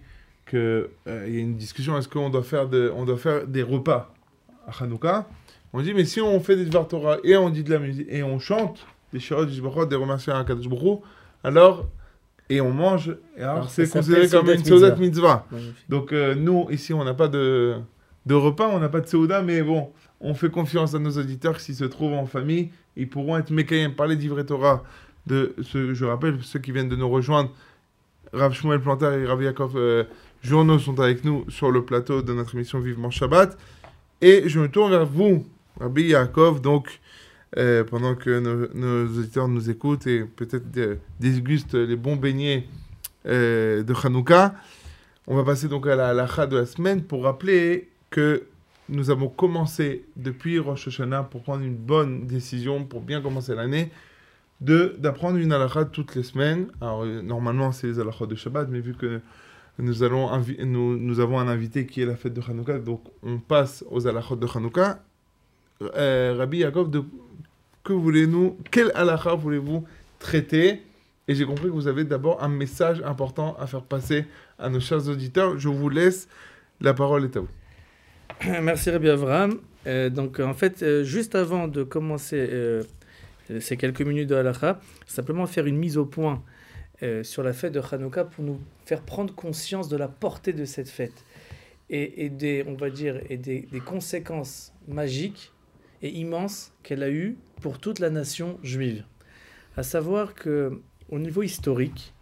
[0.49, 4.11] qu'il y a une discussion, est-ce qu'on doit, faire doit faire des repas
[4.65, 5.29] à Hanouka?
[5.71, 6.87] On dit, mais si on fait des Dvar
[7.23, 10.37] et on dit de la musique et on chante, des shirot, des shbachot, des remerciements
[10.37, 10.67] à Kadosh
[11.43, 11.87] alors,
[12.49, 15.47] et on mange, et alors, Alors, c'est considéré comme une Seudat Seudat Mitzvah.
[15.51, 15.85] Magnifique.
[15.89, 17.77] Donc euh, nous, ici, on n'a pas de,
[18.25, 21.59] de repas, on n'a pas de Seuda, mais bon, on fait confiance à nos auditeurs
[21.59, 24.83] s'ils se trouvent en famille, ils pourront être Mekayem par les d'Ivret Torah.
[25.27, 27.51] De ce, je rappelle, ceux qui viennent de nous rejoindre,
[28.33, 30.03] Rav Shmuel Plantar et Rav Yaakov euh,
[30.41, 33.55] Journaux sont avec nous sur le plateau de notre émission Vivement Shabbat.
[34.21, 35.45] Et je me tourne vers vous,
[35.79, 37.00] Rabbi Yaakov, donc
[37.57, 40.65] euh, pendant que nos, auditeurs nous écoutent et peut-être
[41.19, 42.67] dégustent les bons beignets
[43.25, 44.55] euh, de Hanouka.
[45.27, 48.43] On va passer donc à la halakha de la semaine pour rappeler que
[48.87, 53.91] nous avons commencé depuis Rosh Hashanah pour prendre une bonne décision, pour bien commencer l'année,
[54.61, 56.67] de d'apprendre une halakha toutes les semaines.
[56.79, 59.19] Alors euh, normalement c'est les halakhot de Shabbat, mais vu que
[59.77, 63.39] nous, allons nous, nous avons un invité qui est la fête de Hanouka, donc on
[63.39, 65.03] passe aux halakhot de Hanouka.
[65.81, 67.03] Euh, Rabbi Yaakov, de,
[67.83, 69.85] que voulez-nous, quelle halakha voulez-vous
[70.19, 70.81] traiter?
[71.27, 74.25] Et j'ai compris que vous avez d'abord un message important à faire passer
[74.59, 75.57] à nos chers auditeurs.
[75.57, 76.27] Je vous laisse,
[76.81, 77.49] la parole est à vous.
[78.61, 79.59] Merci Rabbi Avraham.
[79.87, 82.49] Euh, donc en fait, euh, juste avant de commencer
[83.59, 86.41] ces quelques minutes de halakha, simplement faire une mise au point
[87.23, 90.87] sur la fête de Hanouka pour nous faire prendre conscience de la portée de cette
[90.87, 91.25] fête
[91.89, 95.51] et, et des, on va dire, et des, des conséquences magiques
[96.01, 99.03] et immenses qu'elle a eues pour toute la nation juive.
[99.77, 102.13] À savoir que au niveau historique,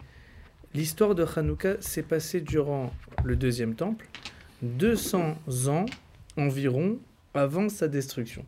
[0.74, 2.92] l'histoire de Hanouka s'est passée durant
[3.24, 4.06] le deuxième temple,
[4.62, 5.36] 200
[5.68, 5.86] ans
[6.36, 6.98] environ
[7.34, 8.44] avant sa destruction.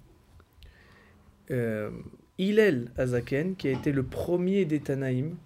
[1.51, 1.91] Euh,
[2.39, 5.37] Hillel Azaken, qui a été le premier des Tanaïm,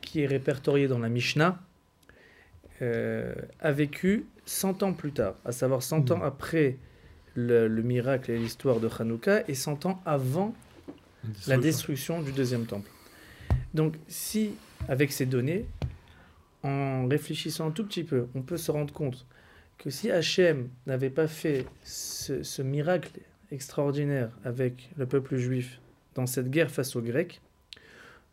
[0.00, 1.60] qui est répertorié dans la Mishnah,
[2.80, 6.76] euh, a vécu 100 ans plus tard, à savoir 100 ans après
[7.38, 10.54] le, le miracle et l'histoire de Hanouka, et 100 ans avant
[11.46, 12.90] la destruction du deuxième temple.
[13.74, 14.52] Donc, si,
[14.88, 15.66] avec ces données,
[16.62, 19.26] en réfléchissant un tout petit peu, on peut se rendre compte
[19.78, 23.20] que si Hachem n'avait pas fait ce, ce miracle
[23.52, 25.80] extraordinaire avec le peuple juif
[26.14, 27.40] dans cette guerre face aux Grecs,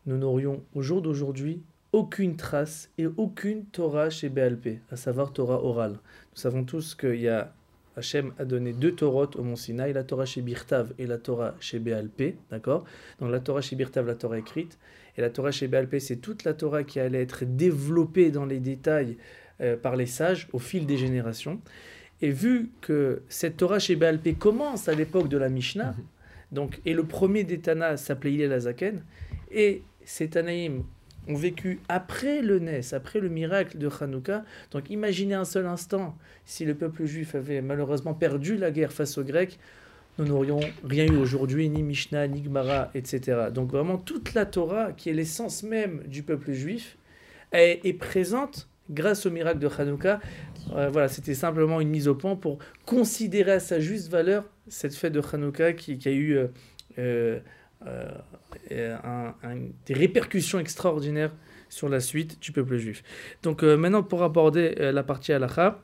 [0.08, 5.64] nous n'aurions au jour d'aujourd'hui aucune trace et aucune Torah chez BLP, à savoir Torah
[5.64, 5.94] orale.
[5.94, 7.54] Nous savons tous qu'il y a
[7.98, 11.56] Hachem a donné deux Torahs au Mont Sinaï, la Torah chez Birtav et la Torah
[11.60, 12.86] chez BLP, d'accord?
[13.20, 14.78] Donc la Torah chez Birtav, la Torah écrite,
[15.18, 18.60] et la Torah chez BLP, c'est toute la Torah qui allait être développée dans les
[18.60, 19.18] détails
[19.62, 21.62] euh, par les sages au fil des générations.
[22.22, 25.96] Et vu que cette Torah chez BLP commence à l'époque de la Mishnah,
[26.52, 29.04] donc, et le premier des Tana s'appelait Hillel Azaken,
[29.52, 30.84] et ces Tanaïm
[31.28, 34.44] ont vécu après le Nes, après le miracle de Hanouka.
[34.72, 39.18] Donc imaginez un seul instant si le peuple juif avait malheureusement perdu la guerre face
[39.18, 39.60] aux Grecs,
[40.18, 43.50] nous n'aurions rien eu aujourd'hui, ni Mishnah, ni Gemara, etc.
[43.54, 46.98] Donc vraiment toute la Torah, qui est l'essence même du peuple juif,
[47.52, 50.22] est, présente grâce au miracle de Hanouka.
[50.74, 54.96] Euh, voilà, c'était simplement une mise au point pour considérer à sa juste valeur cette
[54.96, 56.48] fête de Hanouka qui, a eu euh,
[56.98, 57.40] euh,
[59.44, 61.32] un- des répercussions extraordinaires
[61.70, 63.04] sur la suite du peuple juif.
[63.44, 65.82] Donc euh, maintenant pour aborder euh, la partie halakha,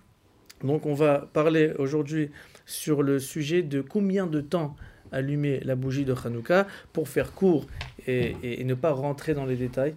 [0.63, 2.29] donc on va parler aujourd'hui
[2.65, 4.75] sur le sujet de combien de temps
[5.11, 7.67] allumer la bougie de Hanouka pour faire court
[8.07, 9.95] et, et- ne pas rentrer dans les détails.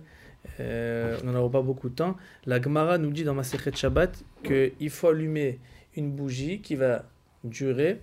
[0.60, 2.16] Euh, nous n'avons pas beaucoup de temps.
[2.46, 5.60] La Gemara nous dit dans Masechet Shabbat qu'il faut allumer
[5.96, 7.04] une bougie qui va
[7.44, 8.00] durer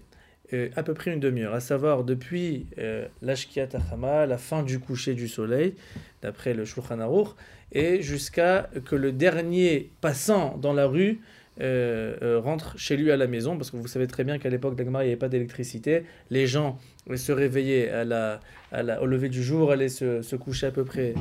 [0.54, 4.80] euh, à peu près une demi-heure, à savoir depuis euh, l'Ashkiat Achama, la fin du
[4.80, 5.76] coucher du soleil,
[6.22, 7.30] d'après le Shulchan Aruch,
[7.72, 11.22] et jusqu'à que le dernier passant dans la rue
[11.60, 14.50] euh, euh, rentre chez lui à la maison, parce que vous savez très bien qu'à
[14.50, 16.04] l'époque d'Agmar, il n'y avait pas d'électricité.
[16.30, 16.80] Les gens
[17.14, 18.40] se réveillaient à la,
[19.02, 21.14] au lever du jour, allaient se, coucher à peu près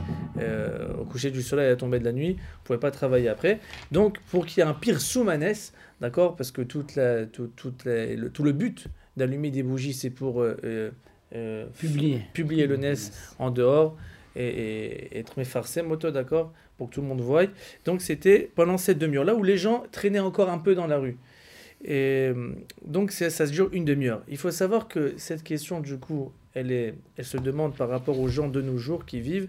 [0.98, 2.34] au coucher du soleil à la tombée de la nuit.
[2.34, 3.58] Ne pouvez pas travailler après.
[3.90, 8.86] Donc, pour qu'il y ait un pire soumanès, d'accord, parce que tout le but
[9.16, 10.90] d'allumer des bougies, c'est pour euh, euh,
[11.34, 12.22] euh, Publier.
[12.32, 12.94] publier le NES
[13.38, 13.96] en dehors
[14.36, 17.44] et, et être méfarcé moto, d'accord Pour que tout le monde voie.
[17.84, 21.18] Donc c'était pendant cette demi-heure-là où les gens traînaient encore un peu dans la rue.
[21.82, 22.52] Et euh,
[22.84, 24.22] donc ça se dure une demi-heure.
[24.28, 28.18] Il faut savoir que cette question, du coup, elle, est, elle se demande par rapport
[28.18, 29.48] aux gens de nos jours qui vivent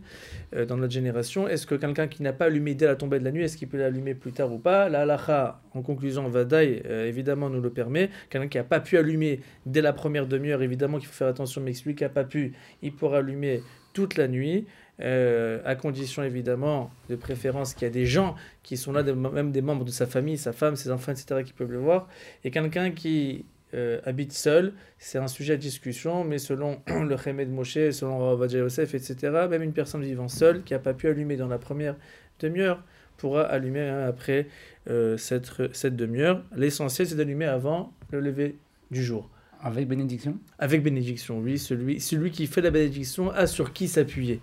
[0.55, 1.47] euh, dans notre génération.
[1.47, 3.67] Est-ce que quelqu'un qui n'a pas allumé dès la tombée de la nuit, est-ce qu'il
[3.67, 4.87] peut l'allumer plus tard ou pas?
[4.87, 8.09] La halakha, en conclusion, Vadaï, euh, évidemment, nous le permet.
[8.29, 11.61] Quelqu'un qui n'a pas pu allumer dès la première demi-heure, évidemment qu'il faut faire attention,
[11.61, 13.61] mais celui qui n'a pas pu, il pourra allumer
[13.93, 14.65] toute la nuit.
[15.01, 19.51] Euh, à condition évidemment de préférence qu'il y a des gens qui sont là, même
[19.51, 22.07] des membres de sa famille, sa femme, ses enfants, etc., qui peuvent le voir.
[22.43, 27.49] Et quelqu'un qui euh, habite seul, c'est un sujet à discussion, mais selon le Chemed
[27.49, 29.15] Moshe, selon Ravadja Yosef, etc.,
[29.49, 31.95] même une personne vivant seule qui n'a pas pu allumer dans la première
[32.39, 32.83] demi-heure
[33.17, 34.47] pourra allumer hein, après
[34.89, 36.43] euh, cette, cette demi-heure.
[36.55, 38.57] L'essentiel, c'est d'allumer avant le lever
[38.89, 39.29] du jour.
[39.63, 44.39] Avec bénédiction Avec bénédiction, oui, celui, celui qui fait la bénédiction a sur qui s'appuyer.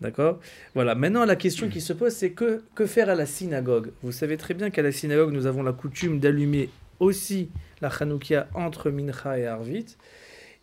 [0.00, 0.40] D'accord?
[0.74, 0.94] Voilà.
[0.94, 3.92] Maintenant, la question qui se pose, c'est que, que faire à la synagogue?
[4.02, 6.68] Vous savez très bien qu'à la synagogue, nous avons la coutume d'allumer
[7.00, 9.96] aussi la Hanoukia entre Mincha et Arvit.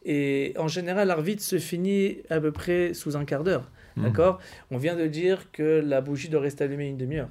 [0.06, 3.70] Et en général, Arvit se finit à peu près sous un quart d'heure.
[3.96, 4.04] Mhm.
[4.04, 4.40] D'accord?
[4.72, 7.30] On vient de dire que la bougie doit rester allumée une demi-heure.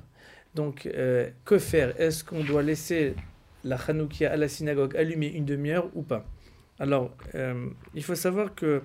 [0.55, 1.99] Donc, euh, que faire?
[2.01, 3.15] Est-ce qu'on doit laisser
[3.65, 6.27] la Hanoukia à la synagogue allumée une demi-heure ou pas?
[6.83, 8.83] Alors, euh, il faut savoir que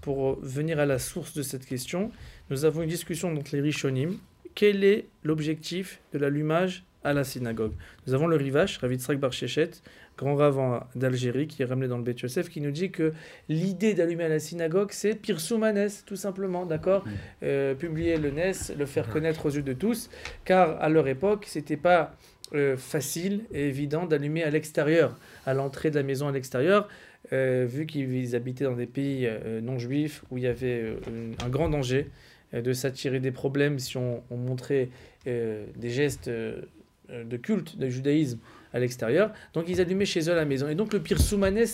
[0.00, 2.10] pour venir à la source de cette question,
[2.48, 4.16] nous avons une discussion entre les Rishonim.
[4.54, 7.72] Quel est l'objectif de l'allumage à la synagogue?
[8.06, 9.72] Nous avons le Rivash, Ravitzrak Bar Shechet,
[10.16, 13.12] grand rabbin d'Algérie, qui est ramené dans le Bet Yosef, qui nous dit que
[13.50, 17.04] l'idée d'allumer à la synagogue, c'est Pirsoumanes, tout simplement, d'accord?
[17.42, 20.08] Euh, Publier le NES, le faire connaître aux yeux de tous,
[20.46, 22.16] car à leur époque, c'était pas
[22.54, 26.88] euh, facile et évident d'allumer à l'extérieur, à l'entrée de la maison à l'extérieur,
[27.32, 31.48] vu qu'ils habitaient dans des pays euh, non juifs où il y avait euh, un
[31.48, 32.08] grand danger
[32.54, 34.88] euh, de s'attirer des problèmes si on, on montrait
[35.26, 36.62] euh, des gestes euh,
[37.10, 38.38] euh, de culte, de judaïsme
[38.72, 39.32] à l'extérieur.
[39.54, 40.68] Donc ils allumaient chez eux à la maison.
[40.68, 41.64] Et donc le pire soumanes,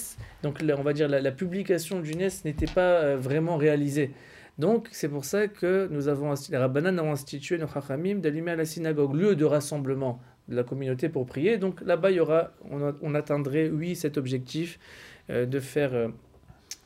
[0.42, 4.10] donc on va dire la, publication du NES n'était pas euh, vraiment réalisée.
[4.58, 8.56] Donc c'est pour ça que nous avons les Rabbanan ont institué nos Chachamim d'allumer à
[8.56, 11.56] la synagogue, lieu de rassemblement de la communauté pour prier.
[11.56, 15.94] Donc là-bas, il y aura, on, on atteindrait, oui, cet objectif euh, de faire...
[15.94, 16.08] euh,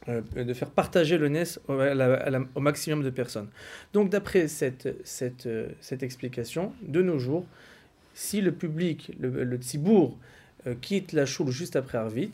[0.09, 3.49] euh, de faire partager le NES au, maximum de personnes.
[3.93, 7.45] Donc d'après cette, cette, euh, cette explication, de nos jours,
[8.15, 10.17] si le public, le, le tzibour,
[10.69, 12.31] euh, quitte la choule juste après Arvit,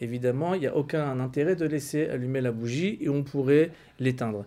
[0.00, 4.44] évidemment, il n'y a aucun intérêt de laisser allumer la bougie et on pourrait l'éteindre.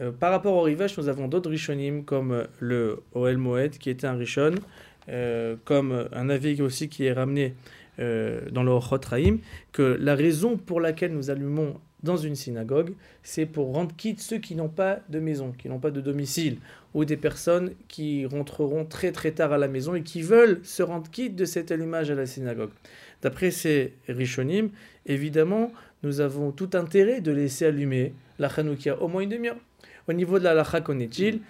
[0.00, 3.90] Euh, par rapport au rivage, nous avons d'autres rishonim comme euh, le Oel Moed qui
[3.90, 4.54] était un rishon,
[5.08, 7.54] euh, comme euh, un avis aussi qui est ramené
[8.00, 9.38] euh, dans le Ochot Raïm,
[9.72, 14.38] que la raison pour laquelle nous allumons dans une synagogue, c'est pour rendre quitte ceux
[14.38, 16.58] qui n'ont pas de maison, qui n'ont pas de domicile,
[16.94, 20.82] ou des personnes qui rentreront très très tard à la maison et qui veulent se
[20.82, 22.70] rendre quitte de cet allumage à la synagogue.
[23.22, 24.70] D'après ces Rishonim,
[25.06, 25.72] évidemment,
[26.02, 29.56] nous avons tout intérêt de laisser allumer la Hanoukia au moins une demi-heure.
[30.08, 31.40] Au niveau de la halakha, qu'en est-il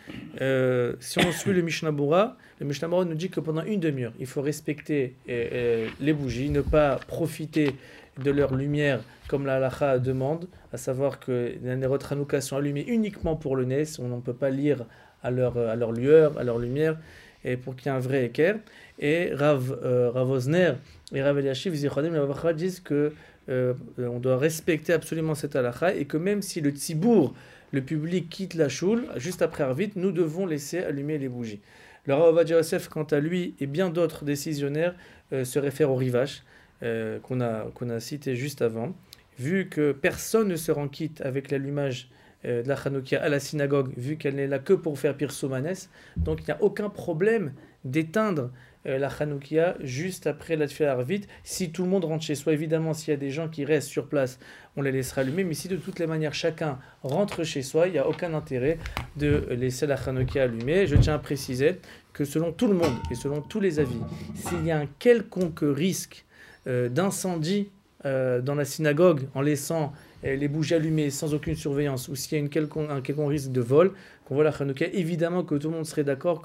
[0.40, 3.80] Euh, Si on suit le Mishnah Bura, le Mishnah Bura nous dit que pendant une
[3.80, 7.74] demi-heure, il faut respecter euh, euh, les bougies, ne pas profiter
[8.22, 12.84] de leur lumière comme la halakha demande, à savoir que les Nerot Hanouka sont allumés
[12.88, 14.84] uniquement pour le Nes, on ne peut pas lire
[15.22, 16.96] à leur, à leur lueur, à leur lumière,
[17.44, 18.56] et pour qu'il y ait un vrai équerre.
[18.98, 20.72] Et Rav, euh, Rav Osner
[21.12, 23.12] et Rav Eliashiv disent que
[23.48, 27.34] euh, on doit respecter absolument cette halakha et que même si le tzibour,
[27.72, 31.60] le public quitte la choule, juste après Arvit, nous devons laisser allumer les bougies.
[32.06, 34.94] Le Rav Yosef, quant à lui, et bien d'autres décisionnaires
[35.32, 36.42] euh, se réfèrent au rivache
[36.82, 38.94] euh, qu'on a, a cité juste avant.
[39.38, 42.10] Vu que personne ne se rend quitte avec l'allumage
[42.44, 45.74] euh, de la Hanoukia à la synagogue, vu qu'elle n'est là que pour faire Pirsoumanes,
[46.16, 47.52] donc il n'y a aucun problème
[47.84, 48.50] d'éteindre
[48.86, 51.22] euh, la Hanoukia juste après la Tfila Arvit.
[51.44, 53.88] Si tout le monde rentre chez soi, évidemment, s'il y a des gens qui restent
[53.88, 54.38] sur place,
[54.76, 55.44] on les laissera allumer.
[55.44, 58.78] Mais si de toutes les manières chacun rentre chez soi, il n'y a aucun intérêt
[59.16, 60.86] de laisser la Hanoukia allumée.
[60.86, 61.76] Je tiens à préciser
[62.14, 64.00] que selon tout le monde et selon tous les avis,
[64.34, 66.24] s'il y a un quelconque risque
[66.66, 67.68] euh, d'incendie
[68.06, 72.40] euh, dans la synagogue en laissant les bougies allumées sans aucune surveillance ou s'il y
[72.42, 72.90] a un quelconque
[73.30, 73.92] risque de vol,
[74.26, 76.42] qu'on voit la Hanoukia, évidemment que tout le monde serait d'accord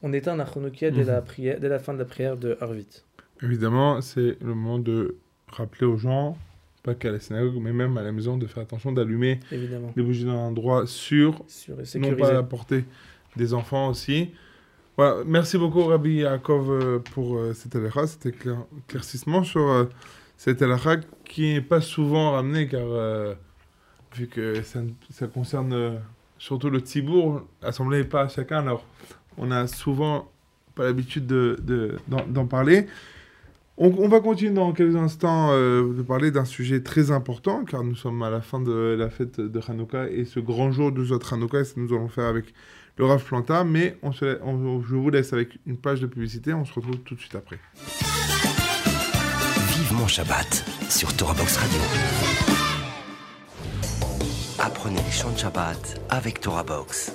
[0.00, 3.02] qu'on éteint la Hanoukia dès, la prière, dès la fin de la prière de Harvit.
[3.42, 5.16] Évidemment, c'est le moment de
[5.48, 6.36] rappeler aux gens,
[6.82, 10.24] pas qu'à la synagogue, mais même à la maison, de faire attention d'allumer les bougies
[10.24, 12.16] dans un endroit sûr, Sûr et non sécurisé.
[12.16, 12.84] pas à la portée
[13.36, 14.30] des enfants aussi.
[14.96, 19.84] Voilà, merci beaucoup Rabbi Yaakov euh, pour euh, cette halakha, cet éclair- éclaircissement sur euh,
[20.36, 23.34] cette halakha qui n'est pas souvent ramenée car euh,
[24.14, 24.80] vu que ça,
[25.10, 25.96] ça concerne euh,
[26.38, 28.84] surtout le Tzibourg, l'assemblée n'est pas à chacun, alors
[29.38, 30.30] on a souvent
[30.74, 31.96] pas l'habitude de- de-
[32.28, 32.86] d'en parler.
[33.82, 37.94] On, va continuer dans quelques instants euh, de parler d'un sujet très important, car nous
[37.94, 41.20] sommes à la fin de la fête de Hanouka et ce grand jour de Zot
[41.32, 42.52] Hanouka, nous allons faire avec
[42.98, 46.98] le Rav Planta, mais je vous laisse avec une page de publicité, on se retrouve
[46.98, 47.58] tout de suite après.
[49.78, 51.80] Vivement Shabbat sur Box Radio.
[54.58, 57.14] Apprenez les chants de Shabbat avec Box.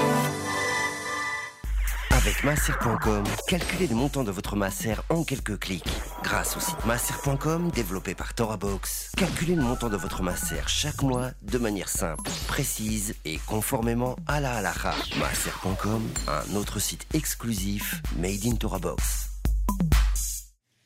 [2.23, 5.83] Avec masser.com, calculez le montant de votre masser en quelques clics.
[6.21, 11.31] Grâce au site masser.com développé par TorahBox, calculez le montant de votre masser chaque mois
[11.41, 14.93] de manière simple, précise et conformément à la halakha.
[15.19, 19.31] Masser.com, un autre site exclusif made in TorahBox.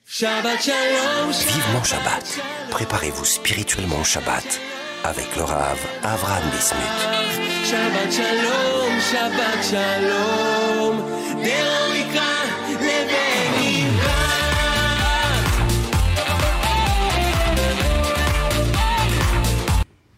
[0.06, 1.32] Shabbat Shalom.
[1.32, 2.40] Vivement Shabbat.
[2.72, 4.62] Préparez-vous spirituellement au Shabbat
[5.04, 7.26] avec le Rav Avram Bismuth.
[7.66, 11.25] Shabbat Shalom, Shabbat Shalom.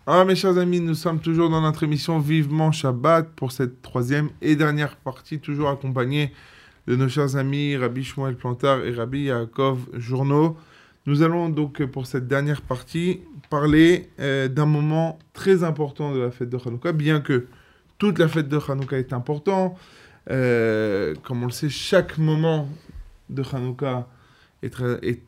[0.09, 4.29] Ah, mes chers amis, nous sommes toujours dans notre émission Vivement Shabbat pour cette troisième
[4.41, 6.31] et dernière partie, toujours accompagnée
[6.87, 10.55] de nos chers amis Rabbi Shmuel Plantard et Rabbi Yaakov Journaux.
[11.07, 13.19] Nous allons donc pour cette dernière partie
[13.49, 17.47] parler euh, d'un moment très important de la fête de Hanouka, bien que
[17.97, 19.77] toute la fête de Hanouka est importante,
[20.29, 22.67] euh, comme on le sait, chaque moment
[23.29, 24.07] de Hanouka
[24.63, 24.69] est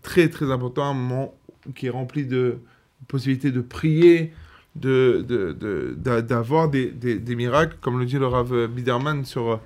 [0.01, 1.33] très, très, important, un moment
[1.75, 2.57] qui est rempli de
[3.07, 4.33] possibilités de prier,
[4.75, 9.59] de, de, de- d'avoir des, des, des miracles, comme le dit le Rav Biderman sur,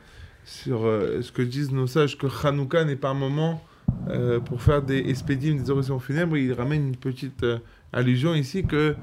[0.46, 3.64] sur euh, ce que disent nos sages, que Hanouka n'est pas un moment
[4.10, 6.38] euh, pour faire des espédimes, des oraisons funèbres.
[6.38, 7.46] Il ramène une petite
[7.92, 8.96] allusion ici que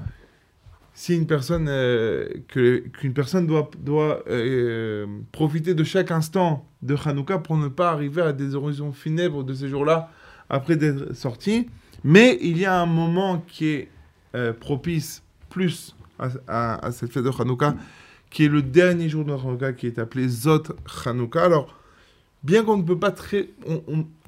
[0.93, 6.95] si une personne, euh, que, qu'une personne doit, doit euh, profiter de chaque instant de
[7.05, 10.11] Hanouka pour ne pas arriver à des oraisons funèbres de ces jours-là
[10.49, 11.69] après d'être sorti.
[12.03, 13.87] Mais il y a un moment qui est
[14.35, 17.75] euh, propice plus à, à- cette fête de Hanouka,
[18.29, 20.63] qui est le dernier jour de Hanouka, qui est appelé Zot
[21.05, 21.43] Hanouka.
[21.43, 21.77] Alors,
[22.43, 23.49] bien qu'on ne peut pas très...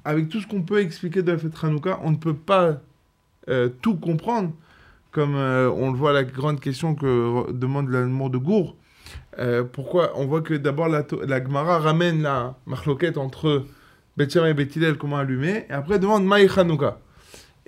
[0.05, 2.82] avec tout ce qu'on peut expliquer de la fête Hanouka, on ne peut pas
[3.82, 4.53] tout comprendre,
[5.14, 8.76] comme euh, on le voit la grande question que demande l'amour de Gour.
[9.39, 13.66] Euh, pourquoi On voit que d'abord la, la Gemara ramène la marloquette entre
[14.30, 16.99] Shammai et Beth Hillel, comment allumer, et après demande Maï Hanouka.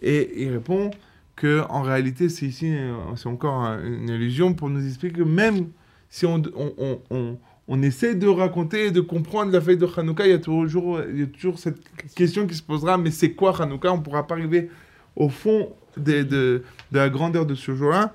[0.01, 0.91] Et il répond
[1.35, 5.23] que en réalité, c'est ici, euh, c'est encore un- une illusion pour nous expliquer que
[5.23, 5.67] même
[6.09, 7.37] si on, on, on, on-
[7.67, 10.99] on essaie de raconter et de comprendre la fête de Hanouka, il y a toujours,
[11.11, 11.79] il y a toujours cette
[12.15, 13.91] question qui se posera, mais c'est quoi Hanouka?
[13.91, 14.69] On ne pourra pas arriver
[15.15, 18.13] au fond de, la grandeur de ce jour-là,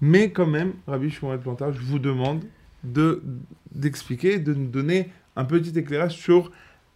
[0.00, 2.42] mais quand même, Rabbi Shmuel Plantard, je vous demande
[2.84, 3.22] de
[3.74, 6.50] d'expliquer, de nous donner un petit éclairage sur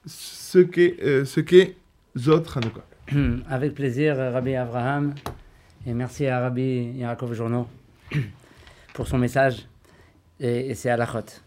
[0.04, 1.76] ce qu'est euh, ce qu'est
[2.18, 2.84] Zot Hanouka.
[3.48, 5.14] Avec plaisir, Rabbi Abraham.
[5.86, 7.68] Et merci à Rabbi Yaakov Journeau
[8.94, 9.66] pour son message
[10.40, 11.40] et, et ses halachot.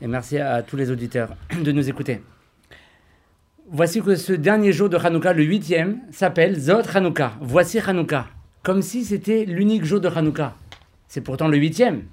[0.00, 1.30] Et merci à tous les auditeurs
[1.62, 2.20] de nous écouter.
[3.70, 7.32] Voici que ce dernier jour de Hanouka, le huitième, s'appelle Zot Hanouka.
[7.42, 8.26] Voici Hanouka.
[8.62, 10.54] Comme si c'était l'unique jour de Hanouka.
[11.06, 12.04] C'est pourtant le huitième.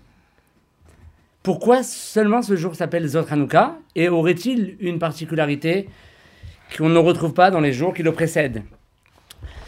[1.43, 5.88] Pourquoi seulement ce jour s'appelle Zot Hanouka Et aurait-il une particularité
[6.78, 8.64] qu'on ne retrouve pas dans les jours qui le précèdent?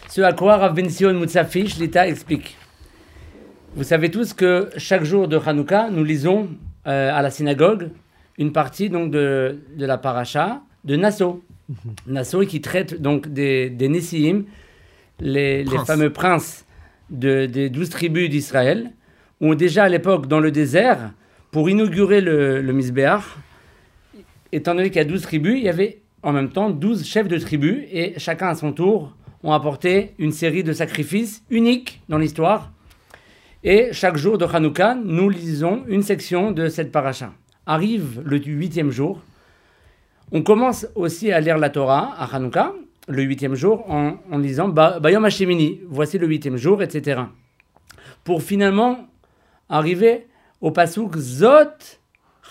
[0.09, 2.57] Ce à quoi Rav Ben Sion Mutsafish, l'État explique.
[3.75, 6.49] Vous savez tous que chaque jour de Hanouka, nous lisons
[6.85, 7.91] euh, à la synagogue
[8.37, 11.43] une partie donc de, de la paracha de Nassau.
[12.05, 13.87] Nassau, qui traite donc des, des
[15.19, 16.65] les, les fameux princes
[17.09, 18.91] de- des douze tribus d'Israël,
[19.41, 21.13] ont déjà à l'époque dans le désert,
[21.51, 23.23] pour inaugurer le, le Misbéach,
[24.51, 27.27] étant donné qu'il y a 12 tribus, il y avait en même temps 12 chefs
[27.27, 32.17] de tribus, et chacun à son tour ont apporté une série de sacrifices uniques dans
[32.17, 32.71] l'histoire.
[33.63, 37.33] Et chaque jour de Hanouka, nous lisons une section de cette paracha.
[37.65, 39.21] Arrive le huitième jour.
[40.31, 42.73] On commence aussi à lire la Torah à Hanouka,
[43.07, 47.21] le huitième jour, en, en lisant Ba- Bayom Hashemini, voici le huitième jour, etc.
[48.25, 49.07] Pour finalement
[49.69, 50.27] arriver
[50.59, 51.99] au pasuk Zot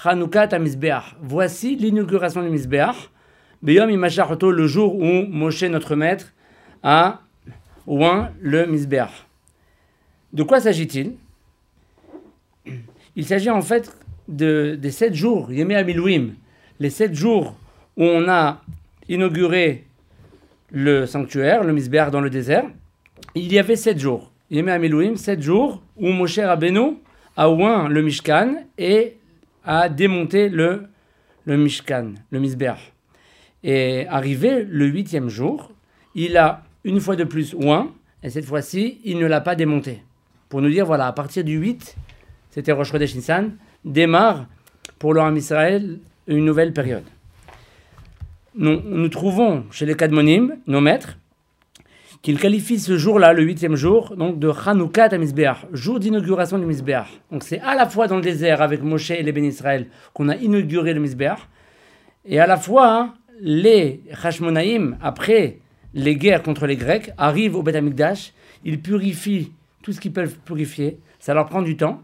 [0.04, 1.16] Hanouka Tamizbeach.
[1.20, 3.10] Voici l'inauguration du Mizbeach.
[3.62, 6.32] Bayom Imashachto, le jour où Moshe, notre maître,
[6.82, 7.20] a
[7.86, 9.26] oint le Mizbeach.
[10.32, 11.14] De quoi s'agit-il?
[13.16, 13.94] Il s'agit en fait
[14.28, 16.30] de, des sept jours, Yemé Amilouim,
[16.80, 17.54] les sept jours
[17.97, 18.61] où on a
[19.09, 19.84] inauguré
[20.72, 22.64] le sanctuaire, le Misbéach dans le désert.
[23.34, 26.99] Il y avait sept jours, Yemé Amilouim, sept jours où Moshe Rabbeinu
[27.36, 29.16] a oint le Mishkan et
[29.64, 30.84] a démonté le,
[31.44, 32.92] le Mishkan, le Misbéach.
[33.62, 35.72] Et arrivé le huitième jour,
[36.14, 37.92] il a une fois de plus oint,
[38.22, 40.03] et cette fois-ci, il ne l'a pas démonté.
[40.49, 41.97] Pour nous dire, voilà, à partir du 8,
[42.51, 44.47] c'était Rosh Chodesh Nissan, démarre
[44.99, 47.05] pour le Israël une nouvelle période.
[48.59, 51.18] Nous, trouvons chez les Kadmonim, nos maîtres,
[52.22, 57.20] qu'ils qualifient ce jour-là, le huitième jour, donc de Hanoukat à jour d'inauguration du Mizbeach.
[57.30, 60.30] Donc c'est à la fois dans le désert avec Moshe et les Ben Israël qu'on
[60.30, 61.38] a inauguré le Mizbeach,
[62.24, 65.59] et à la fois hein, les Hashmonaïm, après
[65.92, 68.32] les guerres contre les Grecs, arrivent au Beth Amikdash,
[68.64, 69.52] ils purifient
[69.82, 72.00] tout ce qu'ils peuvent purifier, ça leur prend du temps,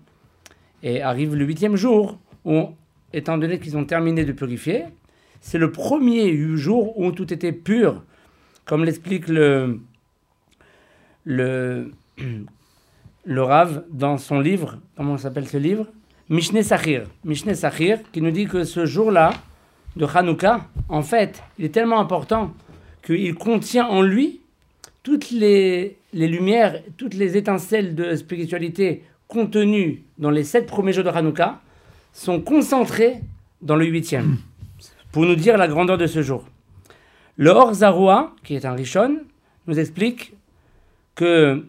[0.82, 2.68] et arrive le huitième jour, où,
[3.14, 4.84] étant donné qu'ils ont terminé de purifier,
[5.42, 8.02] c'est le premier jour où tout était pur,
[8.64, 9.80] comme l'explique le,
[11.24, 11.90] le,
[13.26, 15.86] Rav dans son livre, comment s'appelle ce livre?
[16.30, 17.04] Mishneh Sachir.
[17.24, 19.32] Mishneh Sachir, qui nous dit que ce jour-là,
[19.96, 22.54] de Hanouka, en fait, il est tellement important
[23.04, 24.40] qu'il contient en lui
[25.02, 31.04] toutes les, les lumières, toutes les étincelles de spiritualité contenues dans les sept premiers jours
[31.04, 31.60] de Hanouka
[32.12, 33.20] sont concentrées
[33.60, 34.38] dans le huitième,
[35.12, 36.44] pour nous dire la grandeur de ce jour.
[37.36, 39.20] Le Or Zaroua, qui est un Rishon,
[39.66, 40.34] nous explique
[41.14, 41.64] que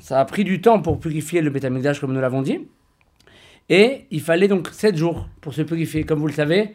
[0.00, 2.60] ça a pris du temps pour purifier le Betamikdash, comme nous l'avons dit,
[3.68, 6.04] et il fallait donc sept jours pour se purifier.
[6.04, 6.74] Comme vous le savez,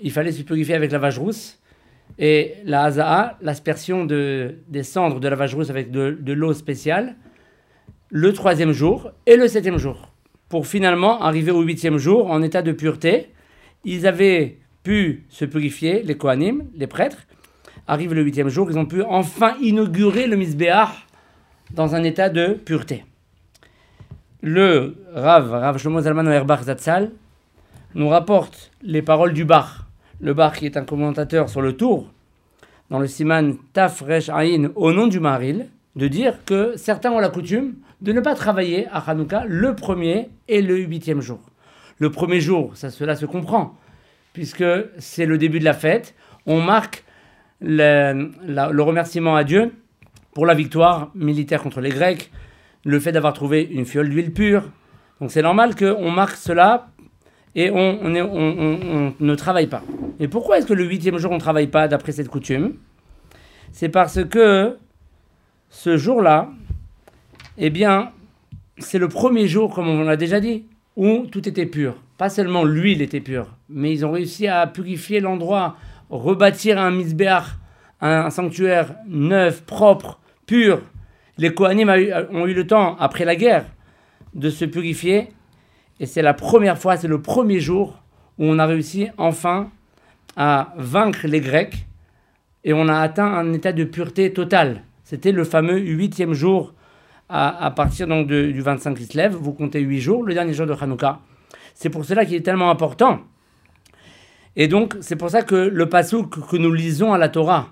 [0.00, 1.60] il fallait se purifier avec la vache rousse,
[2.18, 6.52] et la Hazaa, l'aspersion de, des cendres de la vache rousse avec de, de l'eau
[6.52, 7.16] spéciale,
[8.10, 10.12] le troisième jour et le septième jour.
[10.48, 13.30] Pour finalement arriver au huitième jour en état de pureté,
[13.84, 17.26] ils avaient pu se purifier, les Kohanim, les prêtres.
[17.86, 21.06] Arrive le huitième jour, ils ont pu enfin inaugurer le Misbéach
[21.70, 23.04] dans un état de pureté.
[24.40, 27.10] Le Rav, Rav Shlomo Zalman Auerbach Zatzal,
[27.94, 29.86] nous rapporte les paroles du Bach.
[30.20, 32.10] Le Bach qui est un commentateur sur le tour,
[32.90, 37.18] dans le Siman Taf Resh Aïn, au nom du Maril, de dire que certains ont
[37.18, 41.40] la coutume de ne pas travailler à Hanouka le premier et le huitième jour.
[41.98, 43.76] Le premier jour, ça, cela se comprend,
[44.32, 44.64] puisque
[44.98, 46.14] c'est le début de la fête.
[46.46, 47.04] On marque
[47.60, 49.72] le, le remerciement à Dieu
[50.34, 52.30] pour la victoire militaire contre les Grecs,
[52.84, 54.64] le fait d'avoir trouvé une fiole d'huile pure.
[55.20, 56.88] Donc c'est normal qu'on marque cela
[57.54, 59.82] et on- on- on ne travaille pas.
[60.18, 62.74] Et pourquoi est-ce que le huitième jour on ne travaille pas d'après cette coutume?
[63.72, 64.76] C'est parce que
[65.68, 66.48] ce jour-là,
[67.58, 68.10] eh bien,
[68.78, 70.64] c'est le premier jour, comme on l'a déjà dit,
[70.96, 71.96] où tout était pur.
[72.22, 75.74] Pas seulement l'huile était pure, mais ils ont réussi à purifier l'endroit,
[76.08, 77.46] rebâtir un misbéach,
[78.00, 80.82] un, sanctuaire neuf, propre, pur.
[81.36, 81.90] Les Kohanim
[82.30, 83.64] ont eu le temps, après la guerre,
[84.34, 85.30] de se purifier.
[85.98, 88.00] Et c'est la première fois, c'est le premier jour
[88.38, 89.72] où on a réussi enfin
[90.36, 91.88] à vaincre les Grecs
[92.62, 94.84] et on a atteint un état de pureté totale.
[95.02, 96.72] C'était le fameux huitième jour
[97.28, 99.34] à, partir donc du 25 qui se lève.
[99.34, 101.18] Vous comptez huit jours, le dernier jour de Hanouka.
[101.82, 103.22] C'est pour cela qu'il est tellement important.
[104.54, 107.70] Et donc, c'est pour ça que le pasouk que nous lisons à la Torah,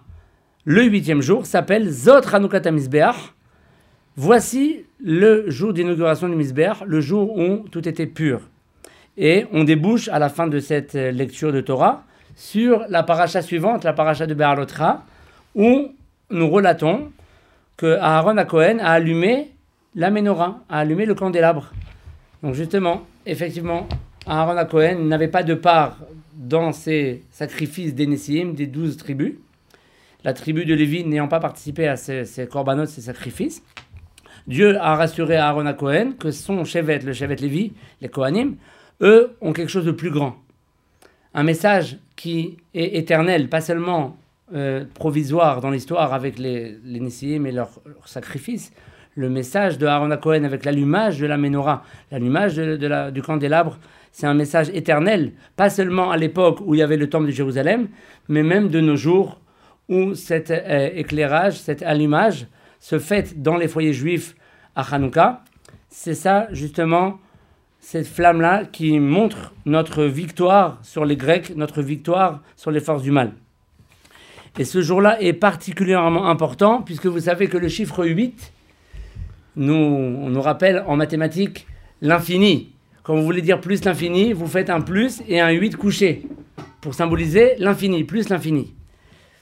[0.64, 3.14] le huitième jour, s'appelle Zot Tamizbeach.
[4.16, 8.40] Voici le jour d'inauguration du Misbeach, le jour où tout était pur.
[9.16, 12.02] Et on débouche à la fin de cette lecture de Torah
[12.34, 15.04] sur la paracha suivante, la paracha de Béalotra,
[15.54, 15.94] où
[16.30, 17.12] nous relatons
[17.76, 19.52] que Aaron à Cohen a allumé
[19.94, 21.72] la menorah, a allumé le candélabre.
[22.42, 23.88] Donc justement, effectivement,
[24.26, 25.98] Aaron à Cohen n'avait pas de part
[26.34, 29.34] dans ces sacrifices des des douze tribus.
[30.24, 33.62] La tribu de Lévi n'ayant pas participé à ces, ces corbanotes, ces sacrifices.
[34.46, 38.56] Dieu a rassuré Aaron à Cohen que son chevet, le chevet Lévi, les Kohanim,
[39.00, 40.36] eux ont quelque chose de plus grand.
[41.32, 44.16] Un message qui est éternel, pas seulement
[44.54, 48.72] euh, provisoire dans l'histoire avec les, les Nessim et leurs sacrifices.
[49.20, 53.78] Le message de Aaron Cohen avec l'allumage de la menorah, l'allumage du candélabre,
[54.12, 57.30] c'est un message éternel, pas seulement à l'époque où il y avait le temple de
[57.30, 57.88] Jérusalem,
[58.28, 59.38] mais même de nos jours
[59.90, 62.46] où cet euh, éclairage, cet allumage
[62.78, 64.34] se fait dans les foyers juifs
[64.74, 65.42] à Hanouka.
[65.90, 67.18] C'est ça justement,
[67.78, 73.10] cette flamme-là qui montre notre victoire sur les Grecs, notre victoire sur les forces du
[73.10, 73.32] mal.
[74.58, 78.54] Et ce jour-là est particulièrement important puisque vous savez que le chiffre 8
[79.56, 81.66] nous, on nous rappelle en mathématiques
[82.00, 82.72] l'infini.
[83.02, 86.26] Quand vous voulez dire plus l'infini, vous faites un plus et un 8 couché
[86.80, 88.74] pour symboliser l'infini, plus l'infini.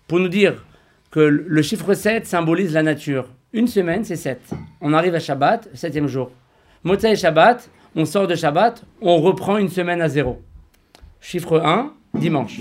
[0.07, 0.65] Pour nous dire
[1.11, 3.29] que le chiffre 7 symbolise la nature.
[3.53, 4.41] Une semaine, c'est 7.
[4.81, 6.31] On arrive à Shabbat, septième jour.
[6.85, 10.41] Motzai et Shabbat, on sort de Shabbat, on reprend une semaine à zéro.
[11.21, 12.61] Chiffre 1, dimanche.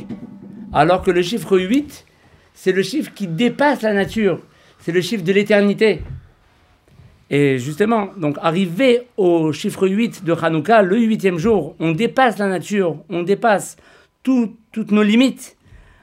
[0.74, 2.06] Alors que le chiffre 8,
[2.54, 4.42] c'est le chiffre qui dépasse la nature.
[4.80, 6.02] C'est le chiffre de l'éternité.
[7.30, 12.48] Et justement, donc arrivé au chiffre 8 de Hanouka, le huitième jour, on dépasse la
[12.48, 13.76] nature, on dépasse
[14.24, 15.58] tout- toutes nos limites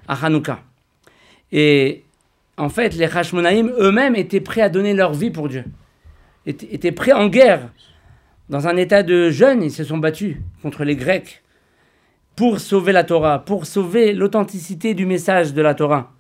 [0.07, 0.61] à Hanouka.
[1.51, 2.03] Et
[2.57, 5.65] en fait, les Hashmonaïm eux-mêmes étaient prêts à donner leur vie pour Dieu.
[6.47, 7.71] Étaient, étaient prêts en guerre.
[8.51, 11.43] Dans un état de jeûne, ils se sont battus contre les Grecs
[12.37, 16.13] pour sauver la Torah, pour sauver l'authenticité du message de la Torah,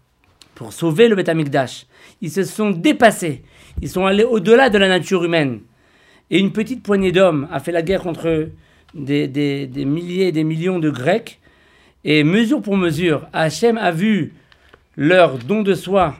[0.55, 1.87] pour sauver le Beth Amikdash.
[2.23, 3.43] Ils se sont dépassés.
[3.83, 5.61] Ils sont allés au-delà de la nature humaine.
[6.31, 8.49] Et une petite poignée d'hommes a fait la guerre contre
[8.95, 11.41] des, milliers et des millions de Grecs.
[12.05, 14.35] Et mesure pour mesure, Hachem a vu
[14.97, 16.15] leur don de soi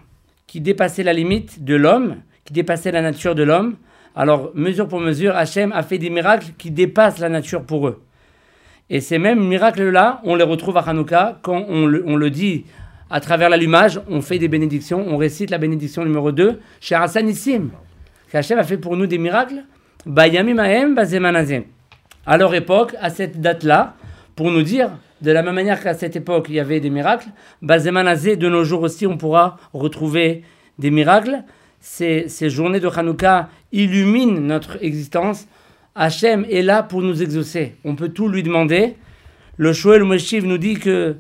[0.47, 3.77] qui dépassait la limite de l'homme, qui dépassait la nature de l'homme.
[4.17, 8.03] Alors, mesure pour mesure, Hachem a fait des miracles qui dépassent la nature pour eux.
[8.91, 12.65] Et ces mêmes miracles-là, on les retrouve à Hanouka quand on le, on le dit
[13.15, 17.71] à travers l'allumage, on fait des bénédictions, on récite la bénédiction numéro 2 chez Hassanissim.
[18.29, 19.63] Qu'Hachem a fait pour nous des miracles.
[22.27, 23.95] À leur époque, à cette date-là,
[24.35, 24.91] pour nous dire,
[25.23, 27.29] de la même manière qu'à cette époque, il y avait des miracles,
[27.63, 30.43] de nos jours aussi, on pourra retrouver
[30.81, 31.45] des miracles.
[31.79, 35.47] Ces, ces journées de Hanouka illuminent notre existence.
[35.95, 37.77] Hachem est là pour nous exaucer.
[37.85, 38.97] On peut tout lui demander.
[39.57, 41.15] Le Shoel Moshiv nous dit que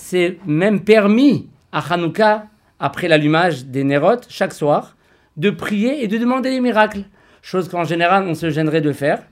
[0.00, 2.46] c'est même permis à Hanouka,
[2.78, 4.96] après l'allumage des Nérotes, chaque soir,
[5.36, 7.04] de prier et de demander des miracles.
[7.42, 9.22] Chose qu'en général, on se gênerait de faire.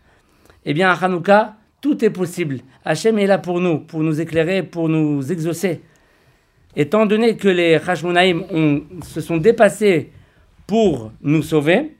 [0.67, 2.59] Eh bien, à Hanouka, tout est possible.
[2.85, 5.81] Hachem est là pour nous, pour nous éclairer, pour nous exaucer.
[6.77, 10.13] Étant donné que les Hashmonaïm se sont dépassés
[10.67, 11.97] pour nous sauver,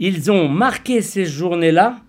[0.00, 2.00] ils ont marqué ces journées-là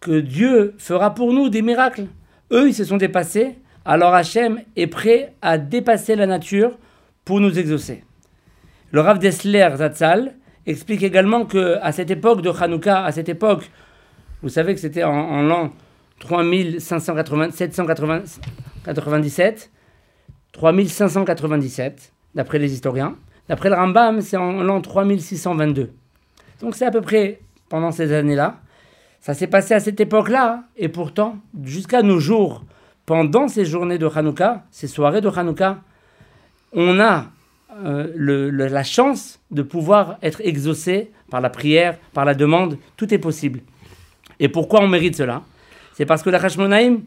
[0.00, 2.06] que Dieu fera pour nous des miracles.
[2.52, 6.78] Eux, ils se sont dépassés, alors Hachem est prêt à dépasser la nature
[7.24, 8.04] pour nous exaucer.
[8.90, 10.34] Le Rav Dessler Zatzal
[10.66, 13.70] explique également que à cette époque de Hanouka, à cette époque,
[14.42, 15.72] vous savez que c'était en, l'an
[16.20, 17.72] 3597,
[20.52, 23.16] 3597, d'après les historiens.
[23.48, 25.92] D'après le Rambam, c'est en l'an 3622.
[26.60, 28.60] Donc c'est à peu près pendant ces années-là.
[29.20, 32.64] Ça s'est passé à cette époque-là, et pourtant, jusqu'à nos jours,
[33.12, 35.80] pendant ces journées de Hanouka, ces soirées de Hanouka,
[36.72, 37.26] on a
[37.84, 43.18] euh, la chance de pouvoir être exaucé par la prière, par la demande, tout est
[43.18, 43.60] possible.
[44.40, 45.42] Et pourquoi on mérite cela?
[45.92, 47.02] C'est parce que les Hashmonaïm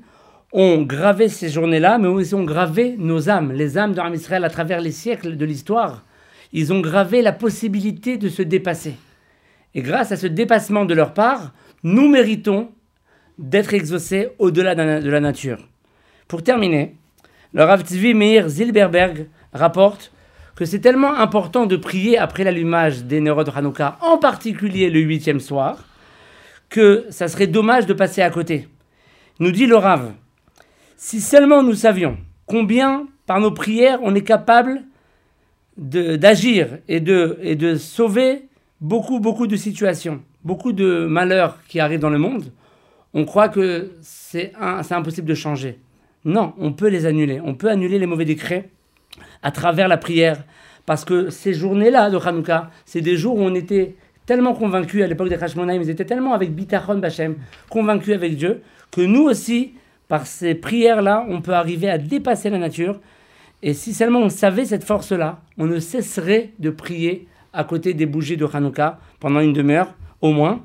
[0.53, 4.51] ont gravé ces journées-là, mais aussi ont gravé nos âmes, les âmes de Israël à
[4.51, 6.03] travers les siècles de l'histoire.
[6.53, 8.93] Ils ont gravé la possibilité de se dépasser.
[9.73, 11.51] Et grâce à ce dépassement de leur part,
[11.81, 12.69] nous méritons
[13.39, 15.67] d'être exaucés au-delà de la nature.
[16.27, 16.95] Pour terminer,
[17.53, 20.11] le Rav Tzvi Meir Zilberberg rapporte
[20.55, 23.43] que c'est tellement important de prier après l'allumage des Nerot
[24.01, 25.85] en particulier le huitième soir,
[26.69, 28.67] que ça serait dommage de passer à côté.
[29.39, 30.13] Nous dit le Rav,
[30.97, 34.83] si seulement nous savions combien par nos prières on est capable
[35.77, 38.47] d'agir et de, sauver
[38.79, 42.51] beaucoup, beaucoup de situations, beaucoup de malheurs qui arrivent dans le monde,
[43.13, 45.79] on croit que c'est impossible de changer.
[46.25, 47.39] Non, on peut les annuler.
[47.43, 48.69] On peut annuler les mauvais décrets
[49.43, 50.43] à travers la prière.
[50.85, 53.95] Parce que ces journées-là de Hanouka, c'est des jours où on était
[54.25, 57.35] tellement convaincus, à l'époque des Hashmonaïm, ils étaient tellement avec Bitachon Bachem,
[57.69, 58.61] convaincus avec Dieu,
[58.91, 59.73] que nous aussi,
[60.07, 62.99] par ces prières-là, on peut arriver à dépasser la nature.
[63.61, 68.05] Et si seulement on savait cette force-là, on ne cesserait de prier à côté des
[68.05, 70.63] bougies de Hanouka pendant une demi-heure au moins.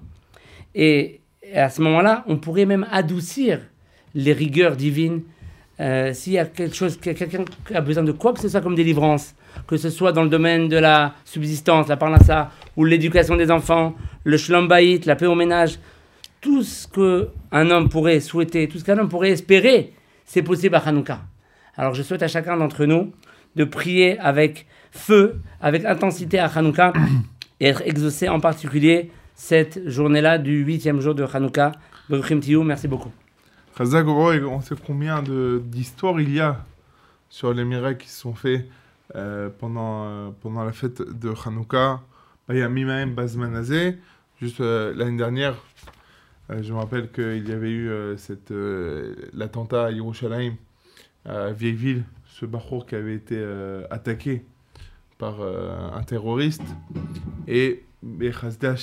[0.75, 3.61] Et, et à ce moment-là, on pourrait même adoucir
[4.15, 5.23] les rigueurs divines.
[5.81, 8.49] Euh, S'il y a quelque chose, que quelqu'un qui a besoin de quoi que ce
[8.49, 9.35] soit comme délivrance,
[9.67, 13.95] que ce soit dans le domaine de la subsistance, la parnassa, ou l'éducation des enfants,
[14.25, 15.79] le shalom bayit, la paix au ménage,
[16.41, 19.93] tout ce qu'un homme pourrait souhaiter, tout ce qu'un homme pourrait espérer,
[20.25, 21.21] c'est possible à Hanouka.
[21.77, 23.13] Alors je souhaite à chacun d'entre nous
[23.57, 26.93] de prier avec feu, avec intensité à Hanouka
[27.59, 31.73] et être exaucé en particulier cette journée-là du huitième jour de Hanouka.
[32.11, 33.13] Merci beaucoup.
[33.83, 36.67] Roy, on sait combien d'histoires il y a
[37.31, 38.67] sur les miracles qui sont faits
[39.17, 42.03] euh, pendant, euh, pendant la fête de Hanouka.
[42.47, 43.97] Bah, Il y a Mimaem Bazmanazé,
[44.39, 45.57] juste euh, l'année dernière,
[46.51, 47.91] je me rappelle qu'il y avait eu
[49.33, 50.57] l'attentat à Yerushalayim,
[51.25, 53.41] à Vieilleville, ce Bachour qui avait été
[53.89, 54.45] attaqué
[55.17, 56.65] par un terroriste.
[57.47, 57.85] Et,
[58.21, 58.75] et Chasdé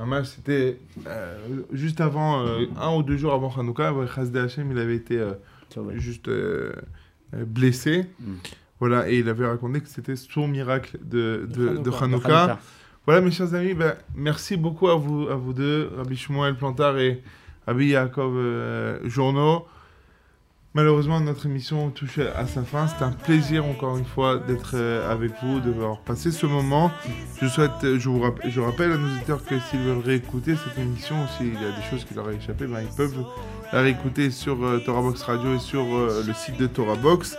[0.00, 1.38] Hashem, Maman, c'était euh,
[1.72, 5.18] juste avant, euh, un ou deux jours avant Hanouka, ouais, Chasdé Hashem, il avait été
[5.18, 5.34] euh,
[5.94, 6.30] juste
[7.32, 8.06] blessé.
[8.18, 8.32] Mm.
[8.78, 12.58] Voilà, et il avait raconté que c'était son miracle de, de, de De Hanouka.
[13.06, 16.98] Voilà, mes chers amis, ben, merci beaucoup à vous, à vous deux, Rabbi Shmuel Plantard
[16.98, 17.22] et
[17.66, 19.66] Rabbi Yaakov Journeau.
[20.72, 22.86] Malheureusement, notre émission touche à sa fin.
[22.86, 26.92] C'est un plaisir, encore une fois, d'être euh, avec vous, de voir passer ce moment.
[27.42, 31.54] Je souhaite, je vous rappelle, à nos auditeurs que s'ils veulent réécouter cette émission, s'il
[31.54, 33.16] y a des choses qui leur ont échappé, ben, ils peuvent
[33.72, 37.36] la réécouter sur euh, Torah Box Radio et sur euh, le site de Torah Box.